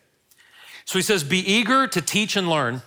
[0.84, 2.82] So he says, be eager to teach and learn.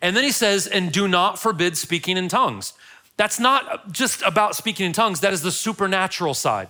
[0.00, 2.74] And then he says, and do not forbid speaking in tongues.
[3.16, 6.68] That's not just about speaking in tongues, that is the supernatural side.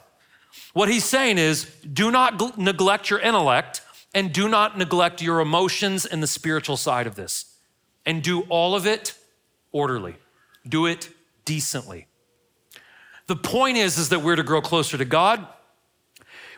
[0.73, 3.83] What he's saying is, do not neglect your intellect
[4.15, 7.57] and do not neglect your emotions and the spiritual side of this.
[8.07, 9.15] And do all of it
[9.71, 10.17] orderly.
[10.67, 11.11] Do it
[11.45, 12.07] decently.
[13.27, 15.47] The point is, is that we're to grow closer to God.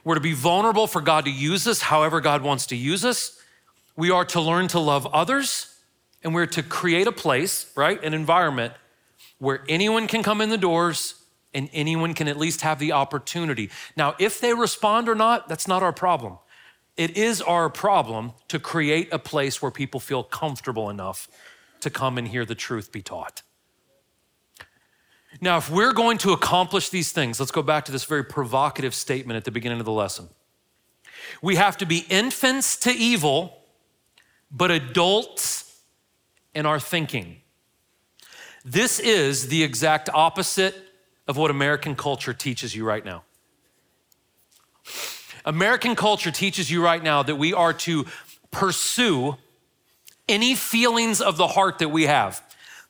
[0.05, 3.41] We're to be vulnerable for God to use us however God wants to use us.
[3.97, 5.77] We are to learn to love others,
[6.23, 8.73] and we're to create a place, right, an environment
[9.39, 11.17] where anyone can come in the doors
[11.53, 13.71] and anyone can at least have the opportunity.
[13.97, 16.39] Now, if they respond or not, that's not our problem.
[16.97, 21.29] It is our problem to create a place where people feel comfortable enough
[21.81, 23.43] to come and hear the truth be taught.
[25.41, 28.95] Now, if we're going to accomplish these things, let's go back to this very provocative
[28.95, 30.29] statement at the beginning of the lesson.
[31.41, 33.63] We have to be infants to evil,
[34.51, 35.81] but adults
[36.55, 37.41] in our thinking.
[38.65, 40.77] This is the exact opposite
[41.29, 43.23] of what American culture teaches you right now.
[45.45, 48.07] American culture teaches you right now that we are to
[48.51, 49.37] pursue
[50.29, 52.43] any feelings of the heart that we have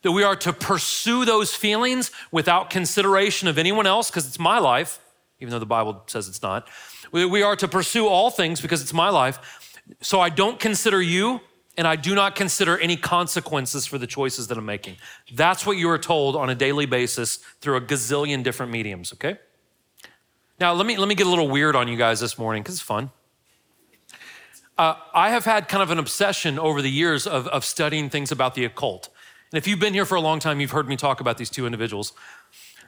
[0.03, 4.59] that we are to pursue those feelings without consideration of anyone else because it's my
[4.59, 4.99] life,
[5.41, 6.69] even though the Bible says it's not.
[7.13, 9.69] We are to pursue all things because it's my life.
[10.01, 11.41] So I don't consider you
[11.77, 14.97] and I do not consider any consequences for the choices that I'm making.
[15.35, 19.39] That's what you are told on a daily basis through a gazillion different mediums, okay?
[20.61, 22.75] Now, let me, let me get a little weird on you guys this morning because
[22.75, 23.11] it's fun.
[24.77, 28.31] Uh, I have had kind of an obsession over the years of, of studying things
[28.31, 29.09] about the occult.
[29.53, 31.49] And if you've been here for a long time, you've heard me talk about these
[31.49, 32.13] two individuals.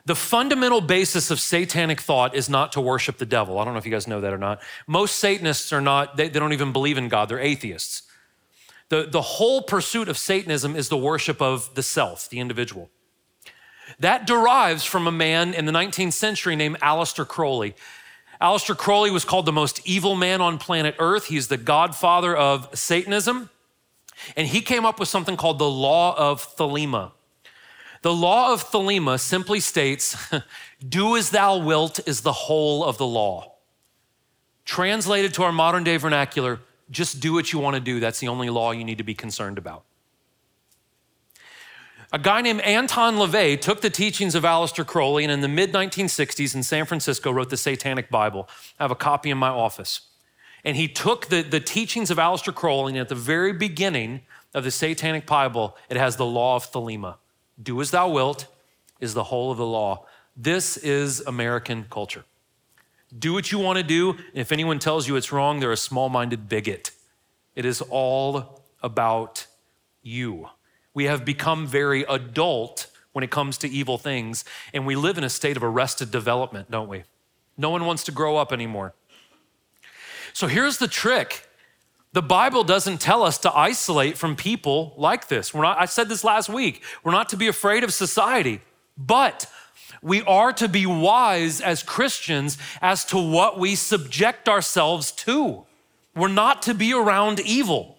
[0.04, 3.58] The fundamental basis of satanic thought is not to worship the devil.
[3.58, 4.60] I don't know if you guys know that or not.
[4.86, 8.02] Most Satanists are not, they, they don't even believe in God, they're atheists.
[8.90, 12.90] The, the whole pursuit of Satanism is the worship of the self, the individual.
[13.98, 17.74] That derives from a man in the 19th century named Aleister Crowley.
[18.40, 21.26] Aleister Crowley was called the most evil man on planet Earth.
[21.26, 23.50] He's the godfather of Satanism.
[24.36, 27.12] And he came up with something called the law of Thelema.
[28.02, 30.16] The law of Thelema simply states,
[30.88, 33.52] do as thou wilt is the whole of the law.
[34.64, 38.00] Translated to our modern day vernacular, just do what you want to do.
[38.00, 39.84] That's the only law you need to be concerned about.
[42.14, 45.72] A guy named Anton LaVey took the teachings of Aleister Crowley and in the mid
[45.72, 48.50] 1960s in San Francisco wrote the Satanic Bible.
[48.78, 50.02] I have a copy in my office.
[50.62, 54.20] And he took the, the teachings of Aleister Crowley, and at the very beginning
[54.52, 57.16] of the Satanic Bible, it has the law of Thelema.
[57.60, 58.46] Do as thou wilt
[59.00, 60.04] is the whole of the law.
[60.36, 62.24] This is American culture.
[63.18, 64.10] Do what you want to do.
[64.10, 66.90] And if anyone tells you it's wrong, they're a small minded bigot.
[67.56, 69.46] It is all about
[70.02, 70.50] you.
[70.94, 75.24] We have become very adult when it comes to evil things, and we live in
[75.24, 77.04] a state of arrested development, don't we?
[77.56, 78.94] No one wants to grow up anymore.
[80.32, 81.48] So here's the trick.
[82.12, 85.54] The Bible doesn't tell us to isolate from people like this.
[85.54, 86.82] We're not, I said this last week.
[87.02, 88.60] We're not to be afraid of society,
[88.96, 89.46] but
[90.02, 95.64] we are to be wise as Christians as to what we subject ourselves to.
[96.14, 97.98] We're not to be around evil.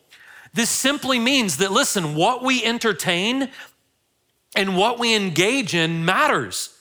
[0.54, 3.50] This simply means that, listen, what we entertain
[4.56, 6.78] and what we engage in matters.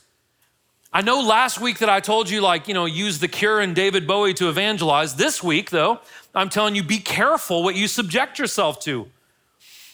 [0.93, 3.75] I know last week that I told you, like, you know, use the cure and
[3.75, 5.17] David Bowie to evangelize.
[5.17, 6.01] This week, though,
[6.35, 9.09] I'm telling you, be careful what you subject yourself to.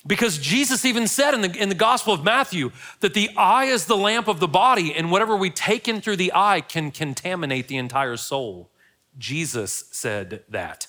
[0.05, 3.85] Because Jesus even said in the, in the Gospel of Matthew that the eye is
[3.85, 7.69] the lamp of the body, and whatever we take in through the eye can contaminate
[7.69, 8.71] the entire soul.
[9.19, 10.89] Jesus said that.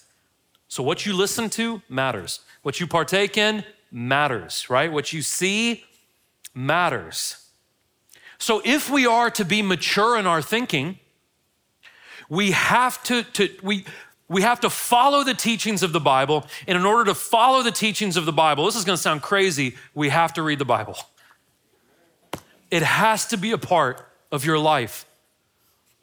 [0.70, 2.42] So, what you listen to matters.
[2.62, 4.92] What you partake in matters, right?
[4.92, 5.84] What you see
[6.54, 7.50] matters.
[8.38, 11.00] So, if we are to be mature in our thinking,
[12.30, 13.86] we have to, to we,
[14.30, 16.46] we have to follow the teachings of the Bible.
[16.68, 19.24] And in order to follow the teachings of the Bible, this is going to sound
[19.24, 20.98] crazy, we have to read the Bible.
[22.70, 25.08] It has to be a part of your life.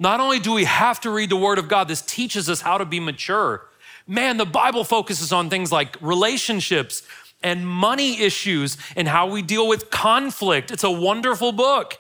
[0.01, 2.79] Not only do we have to read the Word of God, this teaches us how
[2.79, 3.65] to be mature.
[4.07, 7.03] Man, the Bible focuses on things like relationships
[7.43, 10.71] and money issues and how we deal with conflict.
[10.71, 11.99] It's a wonderful book.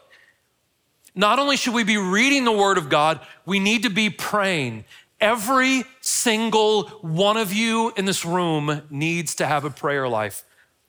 [1.14, 4.84] Not only should we be reading the Word of God, we need to be praying
[5.20, 10.44] every single one of you in this room needs to have a prayer life.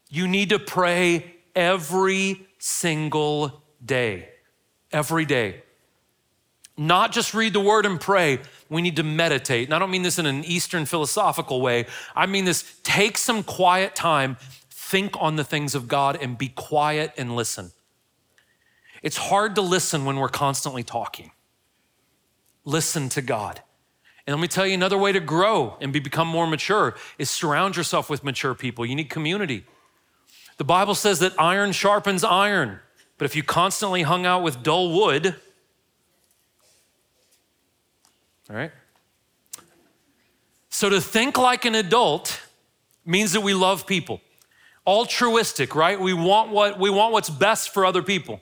[0.09, 4.29] You need to pray every single day.
[4.91, 5.63] Every day.
[6.77, 9.67] Not just read the word and pray, we need to meditate.
[9.67, 11.87] And I don't mean this in an Eastern philosophical way.
[12.15, 14.37] I mean this take some quiet time,
[14.69, 17.71] think on the things of God, and be quiet and listen.
[19.01, 21.31] It's hard to listen when we're constantly talking.
[22.63, 23.61] Listen to God.
[24.27, 27.29] And let me tell you another way to grow and be, become more mature is
[27.29, 28.85] surround yourself with mature people.
[28.85, 29.65] You need community.
[30.57, 32.79] The Bible says that iron sharpens iron,
[33.17, 35.35] but if you constantly hung out with dull wood,
[38.49, 38.71] all right?
[40.69, 42.39] So to think like an adult
[43.05, 44.21] means that we love people.
[44.85, 45.99] Altruistic, right?
[45.99, 48.41] We want what we want what's best for other people.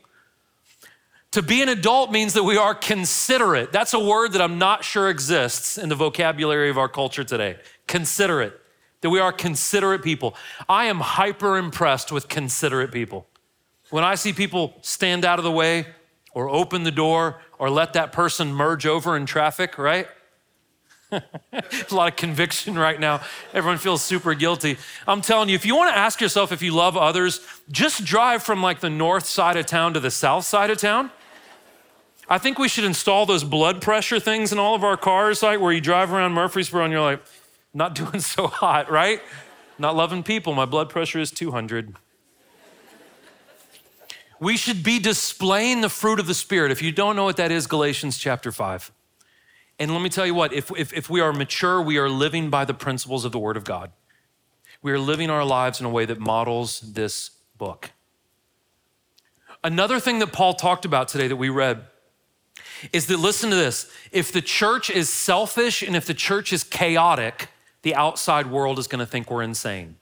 [1.31, 3.71] To be an adult means that we are considerate.
[3.71, 7.57] That's a word that I'm not sure exists in the vocabulary of our culture today.
[7.87, 8.53] Considerate.
[9.01, 10.35] That we are considerate people.
[10.69, 13.27] I am hyper impressed with considerate people.
[13.89, 15.87] When I see people stand out of the way
[16.35, 20.07] or open the door or let that person merge over in traffic, right?
[21.11, 21.21] a
[21.91, 23.21] lot of conviction right now.
[23.53, 24.77] Everyone feels super guilty.
[25.07, 28.43] I'm telling you, if you want to ask yourself if you love others, just drive
[28.43, 31.09] from like the north side of town to the south side of town
[32.27, 35.59] I think we should install those blood pressure things in all of our cars, like
[35.59, 37.21] where you drive around Murfreesboro and you're like,
[37.73, 39.21] not doing so hot, right?
[39.77, 40.53] Not loving people.
[40.53, 41.95] My blood pressure is 200.
[44.39, 46.71] We should be displaying the fruit of the Spirit.
[46.71, 48.91] If you don't know what that is, Galatians chapter 5.
[49.79, 52.49] And let me tell you what, if, if, if we are mature, we are living
[52.49, 53.91] by the principles of the Word of God.
[54.81, 57.91] We are living our lives in a way that models this book.
[59.63, 61.81] Another thing that Paul talked about today that we read
[62.93, 66.63] is that listen to this if the church is selfish and if the church is
[66.63, 67.49] chaotic,
[67.81, 69.97] the outside world is going to think we're insane.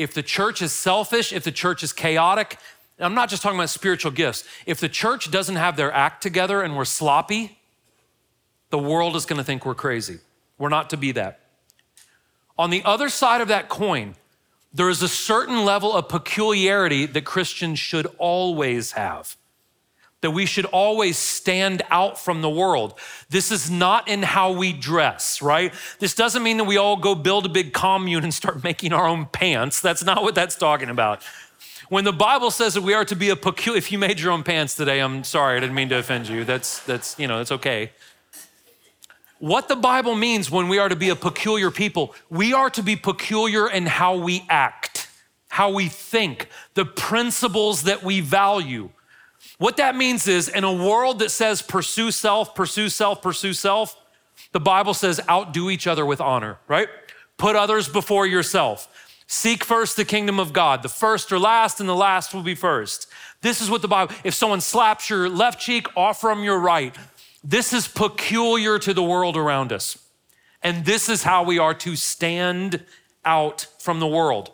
[0.00, 2.56] If the church is selfish, if the church is chaotic,
[2.98, 4.44] I'm not just talking about spiritual gifts.
[4.64, 7.58] If the church doesn't have their act together and we're sloppy,
[8.70, 10.20] the world is going to think we're crazy.
[10.56, 11.40] We're not to be that.
[12.58, 14.14] On the other side of that coin,
[14.72, 19.36] there is a certain level of peculiarity that Christians should always have
[20.22, 22.98] that we should always stand out from the world.
[23.30, 25.72] This is not in how we dress, right?
[25.98, 29.06] This doesn't mean that we all go build a big commune and start making our
[29.06, 29.80] own pants.
[29.80, 31.22] That's not what that's talking about.
[31.88, 34.30] When the Bible says that we are to be a peculiar, if you made your
[34.30, 36.44] own pants today, I'm sorry, I didn't mean to offend you.
[36.44, 37.90] That's, that's, you know, that's okay.
[39.40, 42.82] What the Bible means when we are to be a peculiar people, we are to
[42.82, 45.08] be peculiar in how we act,
[45.48, 48.90] how we think, the principles that we value.
[49.60, 53.94] What that means is in a world that says pursue self, pursue self, pursue self,
[54.52, 56.88] the Bible says outdo each other with honor, right?
[57.36, 58.88] Put others before yourself.
[59.26, 60.82] Seek first the kingdom of God.
[60.82, 63.06] The first or last, and the last will be first.
[63.42, 66.96] This is what the Bible, if someone slaps your left cheek, offer them your right.
[67.44, 69.98] This is peculiar to the world around us.
[70.62, 72.82] And this is how we are to stand
[73.26, 74.52] out from the world.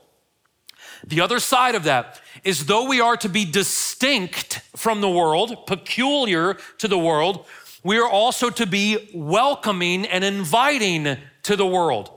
[1.07, 5.67] The other side of that is though we are to be distinct from the world,
[5.67, 7.47] peculiar to the world,
[7.83, 12.11] we are also to be welcoming and inviting to the world.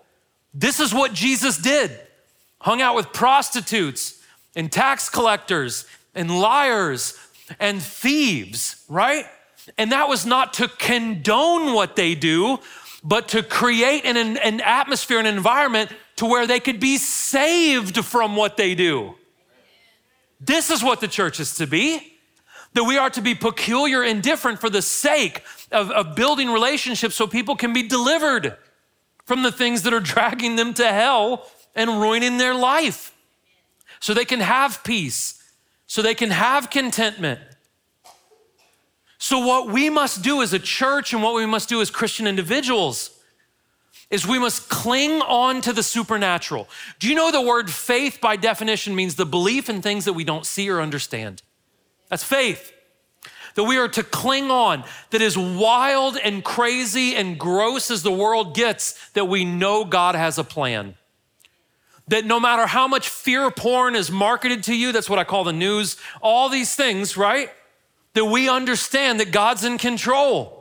[0.53, 1.91] This is what Jesus did.
[2.61, 4.21] Hung out with prostitutes
[4.55, 7.17] and tax collectors and liars
[7.59, 9.25] and thieves, right?
[9.77, 12.59] And that was not to condone what they do,
[13.03, 18.35] but to create an, an atmosphere, an environment to where they could be saved from
[18.35, 19.15] what they do.
[20.39, 22.13] This is what the church is to be.
[22.73, 27.15] That we are to be peculiar and different for the sake of, of building relationships
[27.15, 28.55] so people can be delivered
[29.25, 33.15] from the things that are dragging them to hell and ruining their life.
[33.99, 35.43] So they can have peace,
[35.87, 37.41] so they can have contentment.
[39.17, 42.25] So, what we must do as a church and what we must do as Christian
[42.25, 43.18] individuals
[44.09, 46.67] is we must cling on to the supernatural.
[46.97, 50.23] Do you know the word faith by definition means the belief in things that we
[50.23, 51.43] don't see or understand?
[52.09, 52.73] That's faith.
[53.55, 58.11] That we are to cling on, that is wild and crazy and gross as the
[58.11, 60.95] world gets, that we know God has a plan.
[62.07, 65.43] That no matter how much fear porn is marketed to you, that's what I call
[65.43, 67.51] the news, all these things, right?
[68.13, 70.58] That we understand that God's in control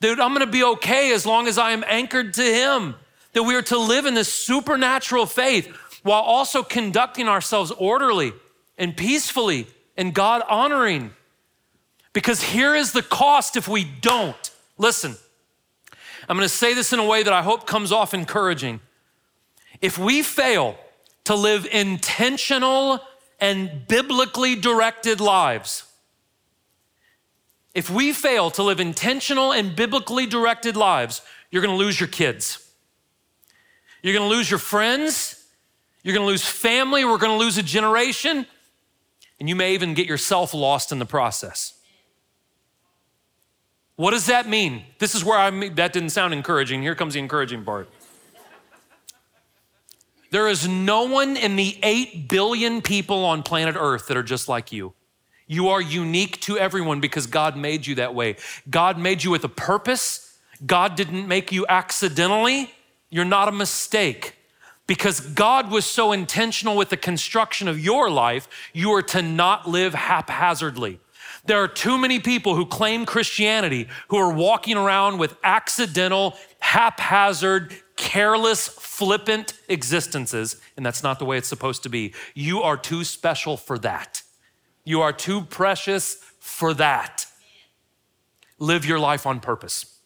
[0.00, 2.94] that I'm gonna be okay as long as I am anchored to Him.
[3.32, 5.68] That we are to live in this supernatural faith
[6.02, 8.32] while also conducting ourselves orderly
[8.76, 11.10] and peacefully and God honoring.
[12.12, 14.50] Because here is the cost if we don't.
[14.78, 15.16] Listen,
[16.28, 18.80] I'm gonna say this in a way that I hope comes off encouraging.
[19.80, 20.78] If we fail
[21.24, 23.00] to live intentional
[23.40, 25.84] and biblically directed lives,
[27.78, 31.22] if we fail to live intentional and biblically directed lives,
[31.52, 32.68] you're gonna lose your kids.
[34.02, 35.46] You're gonna lose your friends.
[36.02, 37.04] You're gonna lose family.
[37.04, 38.46] We're gonna lose a generation.
[39.38, 41.74] And you may even get yourself lost in the process.
[43.94, 44.82] What does that mean?
[44.98, 46.82] This is where I that didn't sound encouraging.
[46.82, 47.88] Here comes the encouraging part.
[50.32, 54.48] There is no one in the 8 billion people on planet Earth that are just
[54.48, 54.94] like you.
[55.48, 58.36] You are unique to everyone because God made you that way.
[58.70, 60.38] God made you with a purpose.
[60.64, 62.70] God didn't make you accidentally.
[63.10, 64.36] You're not a mistake.
[64.86, 69.68] Because God was so intentional with the construction of your life, you are to not
[69.68, 71.00] live haphazardly.
[71.44, 77.74] There are too many people who claim Christianity who are walking around with accidental, haphazard,
[77.96, 82.12] careless, flippant existences, and that's not the way it's supposed to be.
[82.34, 84.22] You are too special for that.
[84.88, 87.26] You are too precious for that.
[88.58, 90.00] Live your life on purpose.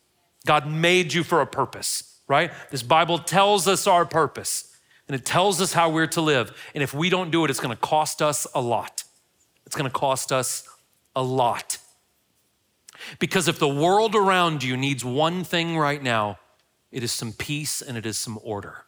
[0.44, 2.50] God made you for a purpose, right?
[2.72, 4.76] This Bible tells us our purpose
[5.06, 6.50] and it tells us how we're to live.
[6.74, 9.04] And if we don't do it, it's gonna cost us a lot.
[9.66, 10.68] It's gonna cost us
[11.14, 11.78] a lot.
[13.20, 16.40] Because if the world around you needs one thing right now,
[16.90, 18.84] it is some peace and it is some order.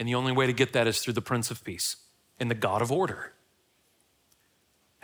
[0.00, 1.94] And the only way to get that is through the Prince of Peace
[2.40, 3.33] and the God of order.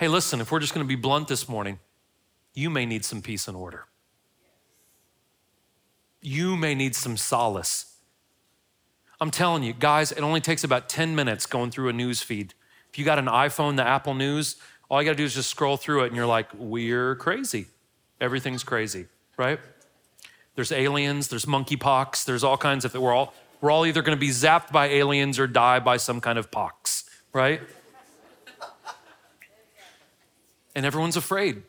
[0.01, 1.79] Hey, listen, if we're just gonna be blunt this morning,
[2.55, 3.85] you may need some peace and order.
[6.23, 7.99] You may need some solace.
[9.21, 12.55] I'm telling you, guys, it only takes about 10 minutes going through a news feed.
[12.89, 14.57] If you got an iPhone, the Apple News,
[14.89, 17.67] all you gotta do is just scroll through it and you're like, we're crazy.
[18.23, 19.05] Everything's crazy,
[19.37, 19.61] right?
[20.55, 24.31] There's aliens, there's monkeypox, there's all kinds of, we're all, we're all either gonna be
[24.31, 27.61] zapped by aliens or die by some kind of pox, right?
[30.75, 31.63] And everyone's afraid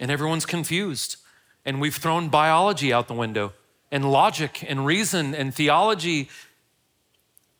[0.00, 1.16] and everyone's confused.
[1.64, 3.52] And we've thrown biology out the window
[3.90, 6.28] and logic and reason and theology.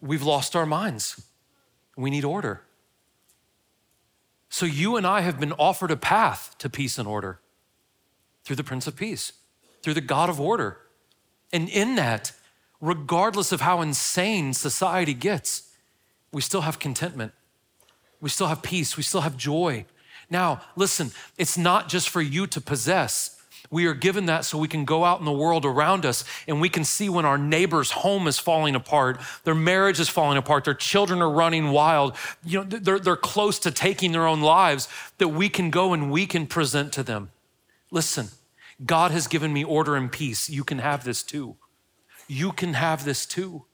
[0.01, 1.23] We've lost our minds.
[1.97, 2.63] We need order.
[4.49, 7.41] So you and I have been offered a path to peace and order
[8.45, 9.33] through the Prince of Peace,
[9.83, 10.79] through the God of order.
[11.53, 12.33] And in that,
[12.81, 15.71] regardless of how insane society gets,
[16.33, 17.33] we still have contentment.
[18.21, 18.97] We still have peace.
[18.97, 19.87] We still have joy.
[20.33, 23.39] Now, listen, it's not just for you to possess.
[23.71, 26.59] We are given that so we can go out in the world around us and
[26.59, 30.65] we can see when our neighbor's home is falling apart, their marriage is falling apart,
[30.65, 34.89] their children are running wild, you know, they're, they're close to taking their own lives,
[35.19, 37.31] that we can go and we can present to them.
[37.91, 38.29] Listen,
[38.85, 40.49] God has given me order and peace.
[40.49, 41.57] You can have this too.
[42.27, 43.67] You can have this too.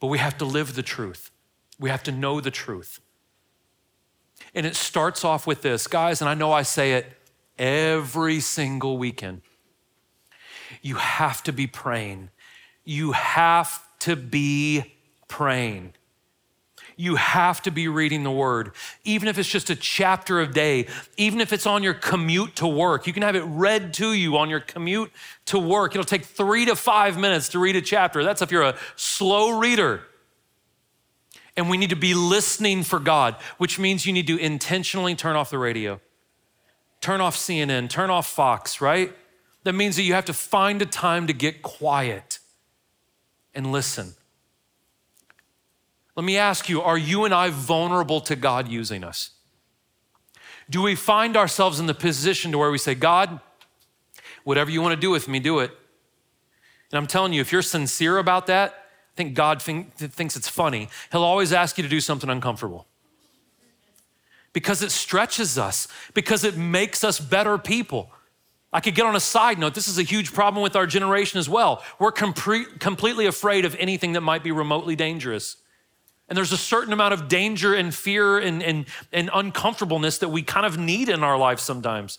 [0.00, 1.30] But we have to live the truth.
[1.78, 3.00] We have to know the truth.
[4.54, 7.06] And it starts off with this, guys, and I know I say it
[7.58, 9.42] every single weekend.
[10.82, 12.30] You have to be praying.
[12.84, 14.94] You have to be
[15.28, 15.94] praying.
[16.96, 20.86] You have to be reading the word, even if it's just a chapter a day,
[21.16, 23.06] even if it's on your commute to work.
[23.06, 25.10] You can have it read to you on your commute
[25.46, 25.92] to work.
[25.92, 28.22] It'll take three to five minutes to read a chapter.
[28.22, 30.02] That's if you're a slow reader.
[31.56, 35.36] And we need to be listening for God, which means you need to intentionally turn
[35.36, 36.00] off the radio,
[37.00, 39.12] turn off CNN, turn off Fox, right?
[39.62, 42.38] That means that you have to find a time to get quiet
[43.54, 44.14] and listen.
[46.16, 49.30] Let me ask you are you and I vulnerable to God using us?
[50.70, 53.40] Do we find ourselves in the position to where we say, God,
[54.44, 55.70] whatever you want to do with me, do it?
[56.90, 58.83] And I'm telling you, if you're sincere about that,
[59.14, 60.88] I think God think, thinks it's funny.
[61.12, 62.86] He'll always ask you to do something uncomfortable
[64.52, 68.10] because it stretches us, because it makes us better people.
[68.72, 69.74] I could get on a side note.
[69.74, 71.84] This is a huge problem with our generation as well.
[72.00, 75.58] We're com- completely afraid of anything that might be remotely dangerous.
[76.28, 80.42] And there's a certain amount of danger and fear and, and, and uncomfortableness that we
[80.42, 82.18] kind of need in our life sometimes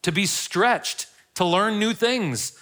[0.00, 2.58] to be stretched, to learn new things.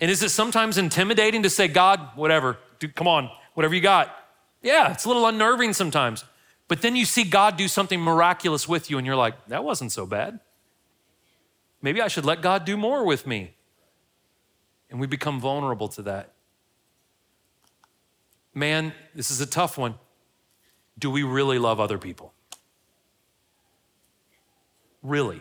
[0.00, 4.14] And is it sometimes intimidating to say, God, whatever, dude, come on, whatever you got.
[4.62, 6.24] Yeah, it's a little unnerving sometimes.
[6.68, 9.92] But then you see God do something miraculous with you, and you're like, that wasn't
[9.92, 10.40] so bad.
[11.82, 13.54] Maybe I should let God do more with me.
[14.90, 16.30] And we become vulnerable to that.
[18.54, 19.96] Man, this is a tough one.
[20.98, 22.32] Do we really love other people?
[25.02, 25.40] Really?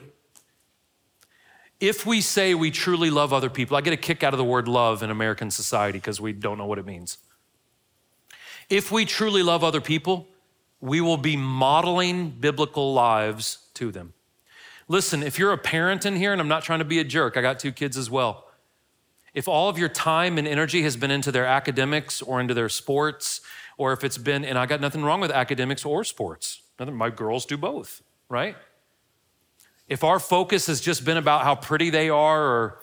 [1.84, 4.44] If we say we truly love other people, I get a kick out of the
[4.46, 7.18] word love in American society because we don't know what it means.
[8.70, 10.30] If we truly love other people,
[10.80, 14.14] we will be modeling biblical lives to them.
[14.88, 17.36] Listen, if you're a parent in here, and I'm not trying to be a jerk,
[17.36, 18.48] I got two kids as well.
[19.34, 22.70] If all of your time and energy has been into their academics or into their
[22.70, 23.42] sports,
[23.78, 27.46] or if it's been, and I got nothing wrong with academics or sports, my girls
[27.46, 28.56] do both, right?
[29.88, 32.80] If our focus has just been about how pretty they are or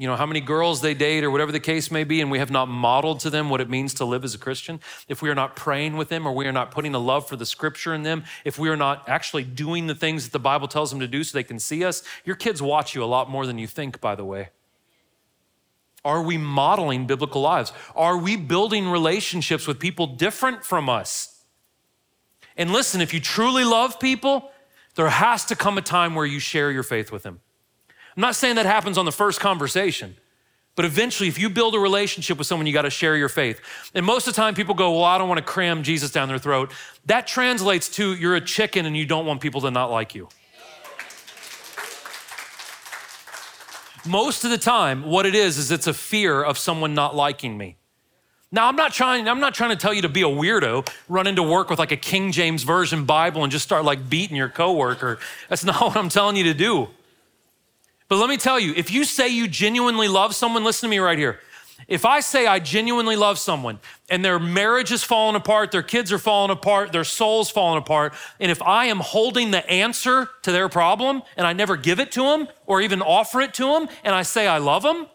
[0.00, 2.38] you know how many girls they date or whatever the case may be and we
[2.38, 5.28] have not modeled to them what it means to live as a Christian, if we
[5.28, 7.92] are not praying with them or we are not putting a love for the scripture
[7.92, 11.00] in them, if we are not actually doing the things that the Bible tells them
[11.00, 13.58] to do so they can see us, your kids watch you a lot more than
[13.58, 14.48] you think by the way.
[16.02, 17.74] Are we modeling biblical lives?
[17.94, 21.42] Are we building relationships with people different from us?
[22.56, 24.50] And listen, if you truly love people,
[24.94, 27.40] there has to come a time where you share your faith with them.
[28.16, 30.16] I'm not saying that happens on the first conversation,
[30.76, 33.60] but eventually, if you build a relationship with someone, you got to share your faith.
[33.94, 36.28] And most of the time, people go, Well, I don't want to cram Jesus down
[36.28, 36.72] their throat.
[37.06, 40.28] That translates to you're a chicken and you don't want people to not like you.
[44.06, 47.58] Most of the time, what it is, is it's a fear of someone not liking
[47.58, 47.76] me.
[48.52, 51.28] Now, I'm not trying, I'm not trying to tell you to be a weirdo, run
[51.28, 54.48] into work with like a King James Version Bible and just start like beating your
[54.48, 55.20] coworker.
[55.48, 56.88] That's not what I'm telling you to do.
[58.08, 60.98] But let me tell you, if you say you genuinely love someone, listen to me
[60.98, 61.38] right here.
[61.86, 63.78] If I say I genuinely love someone
[64.10, 68.14] and their marriage is falling apart, their kids are falling apart, their soul's falling apart,
[68.38, 72.12] and if I am holding the answer to their problem and I never give it
[72.12, 75.06] to them or even offer it to them and I say I love them,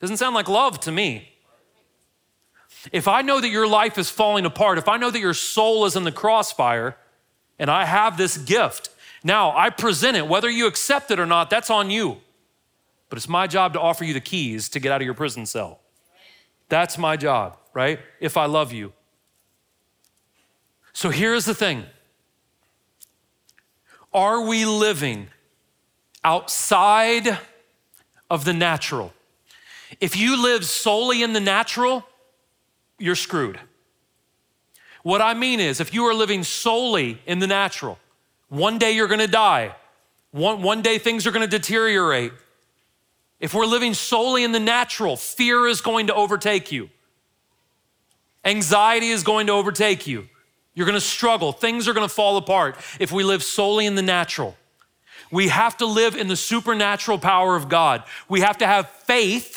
[0.00, 1.29] doesn't sound like love to me.
[2.92, 5.84] If I know that your life is falling apart, if I know that your soul
[5.84, 6.96] is in the crossfire,
[7.58, 8.90] and I have this gift,
[9.22, 12.18] now I present it, whether you accept it or not, that's on you.
[13.08, 15.44] But it's my job to offer you the keys to get out of your prison
[15.44, 15.80] cell.
[16.68, 18.00] That's my job, right?
[18.20, 18.92] If I love you.
[20.92, 21.84] So here's the thing
[24.12, 25.28] Are we living
[26.24, 27.38] outside
[28.30, 29.12] of the natural?
[30.00, 32.06] If you live solely in the natural,
[33.00, 33.58] you're screwed.
[35.02, 37.98] What I mean is, if you are living solely in the natural,
[38.48, 39.74] one day you're gonna die,
[40.30, 42.32] one, one day things are gonna deteriorate.
[43.40, 46.90] If we're living solely in the natural, fear is going to overtake you,
[48.44, 50.28] anxiety is going to overtake you.
[50.74, 54.56] You're gonna struggle, things are gonna fall apart if we live solely in the natural.
[55.30, 58.02] We have to live in the supernatural power of God.
[58.28, 59.56] We have to have faith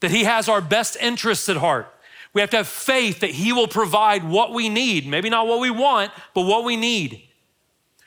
[0.00, 1.93] that He has our best interests at heart.
[2.34, 5.06] We have to have faith that He will provide what we need.
[5.06, 7.22] Maybe not what we want, but what we need.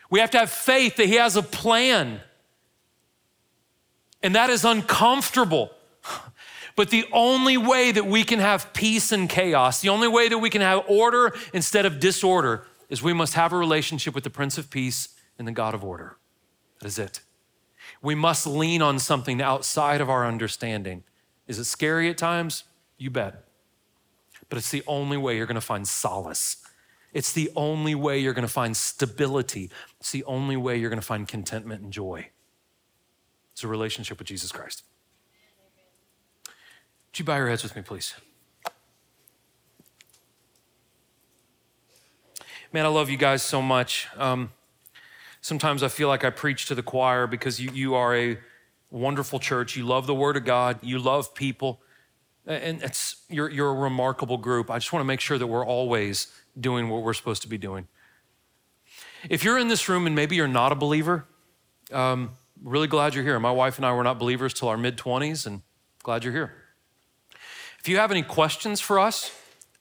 [0.09, 2.19] We have to have faith that He has a plan.
[4.21, 5.71] And that is uncomfortable.
[6.75, 10.37] But the only way that we can have peace and chaos, the only way that
[10.37, 14.29] we can have order instead of disorder, is we must have a relationship with the
[14.29, 15.09] Prince of Peace
[15.39, 16.17] and the God of order.
[16.79, 17.21] That is it.
[18.03, 21.03] We must lean on something outside of our understanding.
[21.47, 22.63] Is it scary at times?
[22.99, 23.46] You bet
[24.49, 26.57] but it's the only way you're going to find solace.
[27.13, 29.69] It's the only way you're going to find stability.
[29.99, 32.29] It's the only way you're going to find contentment and joy.
[33.53, 34.83] It's a relationship with Jesus Christ.
[36.45, 38.13] Would you bow your heads with me, please?
[42.71, 44.07] Man, I love you guys so much.
[44.17, 44.51] Um,
[45.41, 48.37] sometimes I feel like I preach to the choir because you, you are a
[48.91, 49.75] wonderful church.
[49.75, 51.81] You love the Word of God, you love people.
[52.47, 54.71] And it's, you're, you're a remarkable group.
[54.71, 56.27] I just want to make sure that we're always
[56.59, 57.87] doing what we're supposed to be doing.
[59.29, 61.25] If you're in this room and maybe you're not a believer,
[61.91, 62.31] um,
[62.63, 63.37] really glad you're here.
[63.39, 65.61] My wife and I were not believers till our mid 20s, and
[66.03, 66.53] glad you're here.
[67.79, 69.31] If you have any questions for us,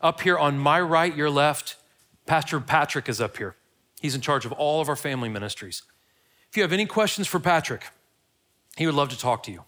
[0.00, 1.76] up here on my right, your left,
[2.26, 3.56] Pastor Patrick is up here.
[4.00, 5.82] He's in charge of all of our family ministries.
[6.50, 7.84] If you have any questions for Patrick,
[8.76, 9.64] he would love to talk to you.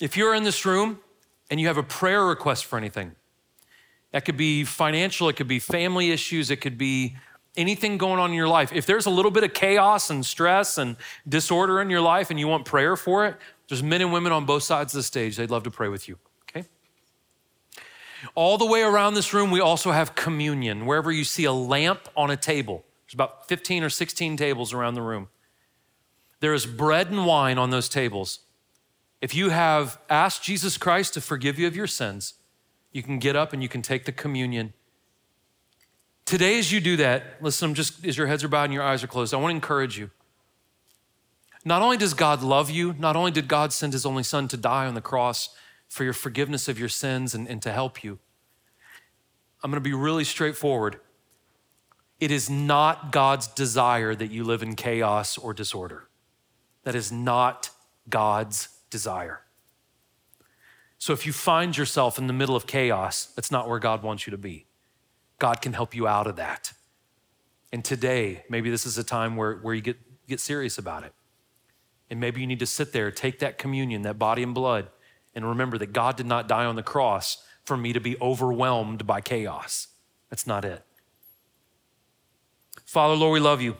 [0.00, 1.00] If you're in this room
[1.50, 3.12] and you have a prayer request for anything,
[4.12, 7.16] that could be financial, it could be family issues, it could be
[7.56, 8.72] anything going on in your life.
[8.72, 10.96] If there's a little bit of chaos and stress and
[11.28, 13.36] disorder in your life and you want prayer for it,
[13.68, 15.36] there's men and women on both sides of the stage.
[15.36, 16.18] They'd love to pray with you,
[16.48, 16.66] okay?
[18.34, 20.86] All the way around this room, we also have communion.
[20.86, 24.94] Wherever you see a lamp on a table, there's about 15 or 16 tables around
[24.94, 25.28] the room.
[26.40, 28.40] There is bread and wine on those tables.
[29.20, 32.34] If you have asked Jesus Christ to forgive you of your sins,
[32.92, 34.72] you can get up and you can take the communion.
[36.24, 38.82] Today, as you do that, listen, I'm just as your heads are bowed and your
[38.82, 40.10] eyes are closed, I want to encourage you.
[41.64, 44.56] Not only does God love you, not only did God send his only son to
[44.56, 45.50] die on the cross
[45.88, 48.18] for your forgiveness of your sins and, and to help you,
[49.62, 51.00] I'm going to be really straightforward.
[52.20, 56.08] It is not God's desire that you live in chaos or disorder.
[56.84, 57.70] That is not
[58.08, 59.42] God's desire.
[60.98, 64.26] So if you find yourself in the middle of chaos, that's not where God wants
[64.26, 64.66] you to be.
[65.38, 66.72] God can help you out of that.
[67.72, 71.12] And today, maybe this is a time where, where you get, get serious about it.
[72.08, 74.88] And maybe you need to sit there, take that communion, that body and blood,
[75.34, 79.06] and remember that God did not die on the cross for me to be overwhelmed
[79.06, 79.88] by chaos.
[80.30, 80.82] That's not it.
[82.86, 83.76] Father, Lord, we love you.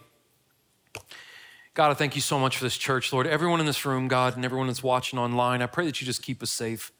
[1.76, 3.26] God, I thank you so much for this church, Lord.
[3.26, 6.22] Everyone in this room, God, and everyone that's watching online, I pray that you just
[6.22, 6.90] keep us safe.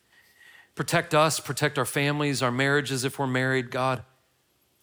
[0.75, 4.03] Protect us, protect our families, our marriages if we're married, God,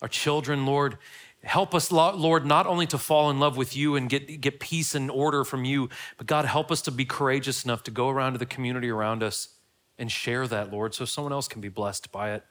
[0.02, 0.98] our children, Lord.
[1.44, 4.96] Help us, Lord, not only to fall in love with you and get, get peace
[4.96, 8.32] and order from you, but God, help us to be courageous enough to go around
[8.32, 9.50] to the community around us
[10.00, 12.44] and share that, Lord, so someone else can be blessed by it.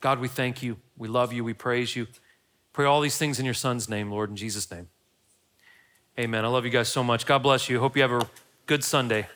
[0.00, 0.78] God, we thank you.
[0.96, 1.44] We love you.
[1.44, 2.08] We praise you.
[2.72, 4.88] Pray all these things in your son's name, Lord, in Jesus' name.
[6.16, 6.44] Amen.
[6.44, 7.26] I love you guys so much.
[7.26, 7.80] God bless you.
[7.80, 8.28] Hope you have a
[8.66, 9.26] good Sunday.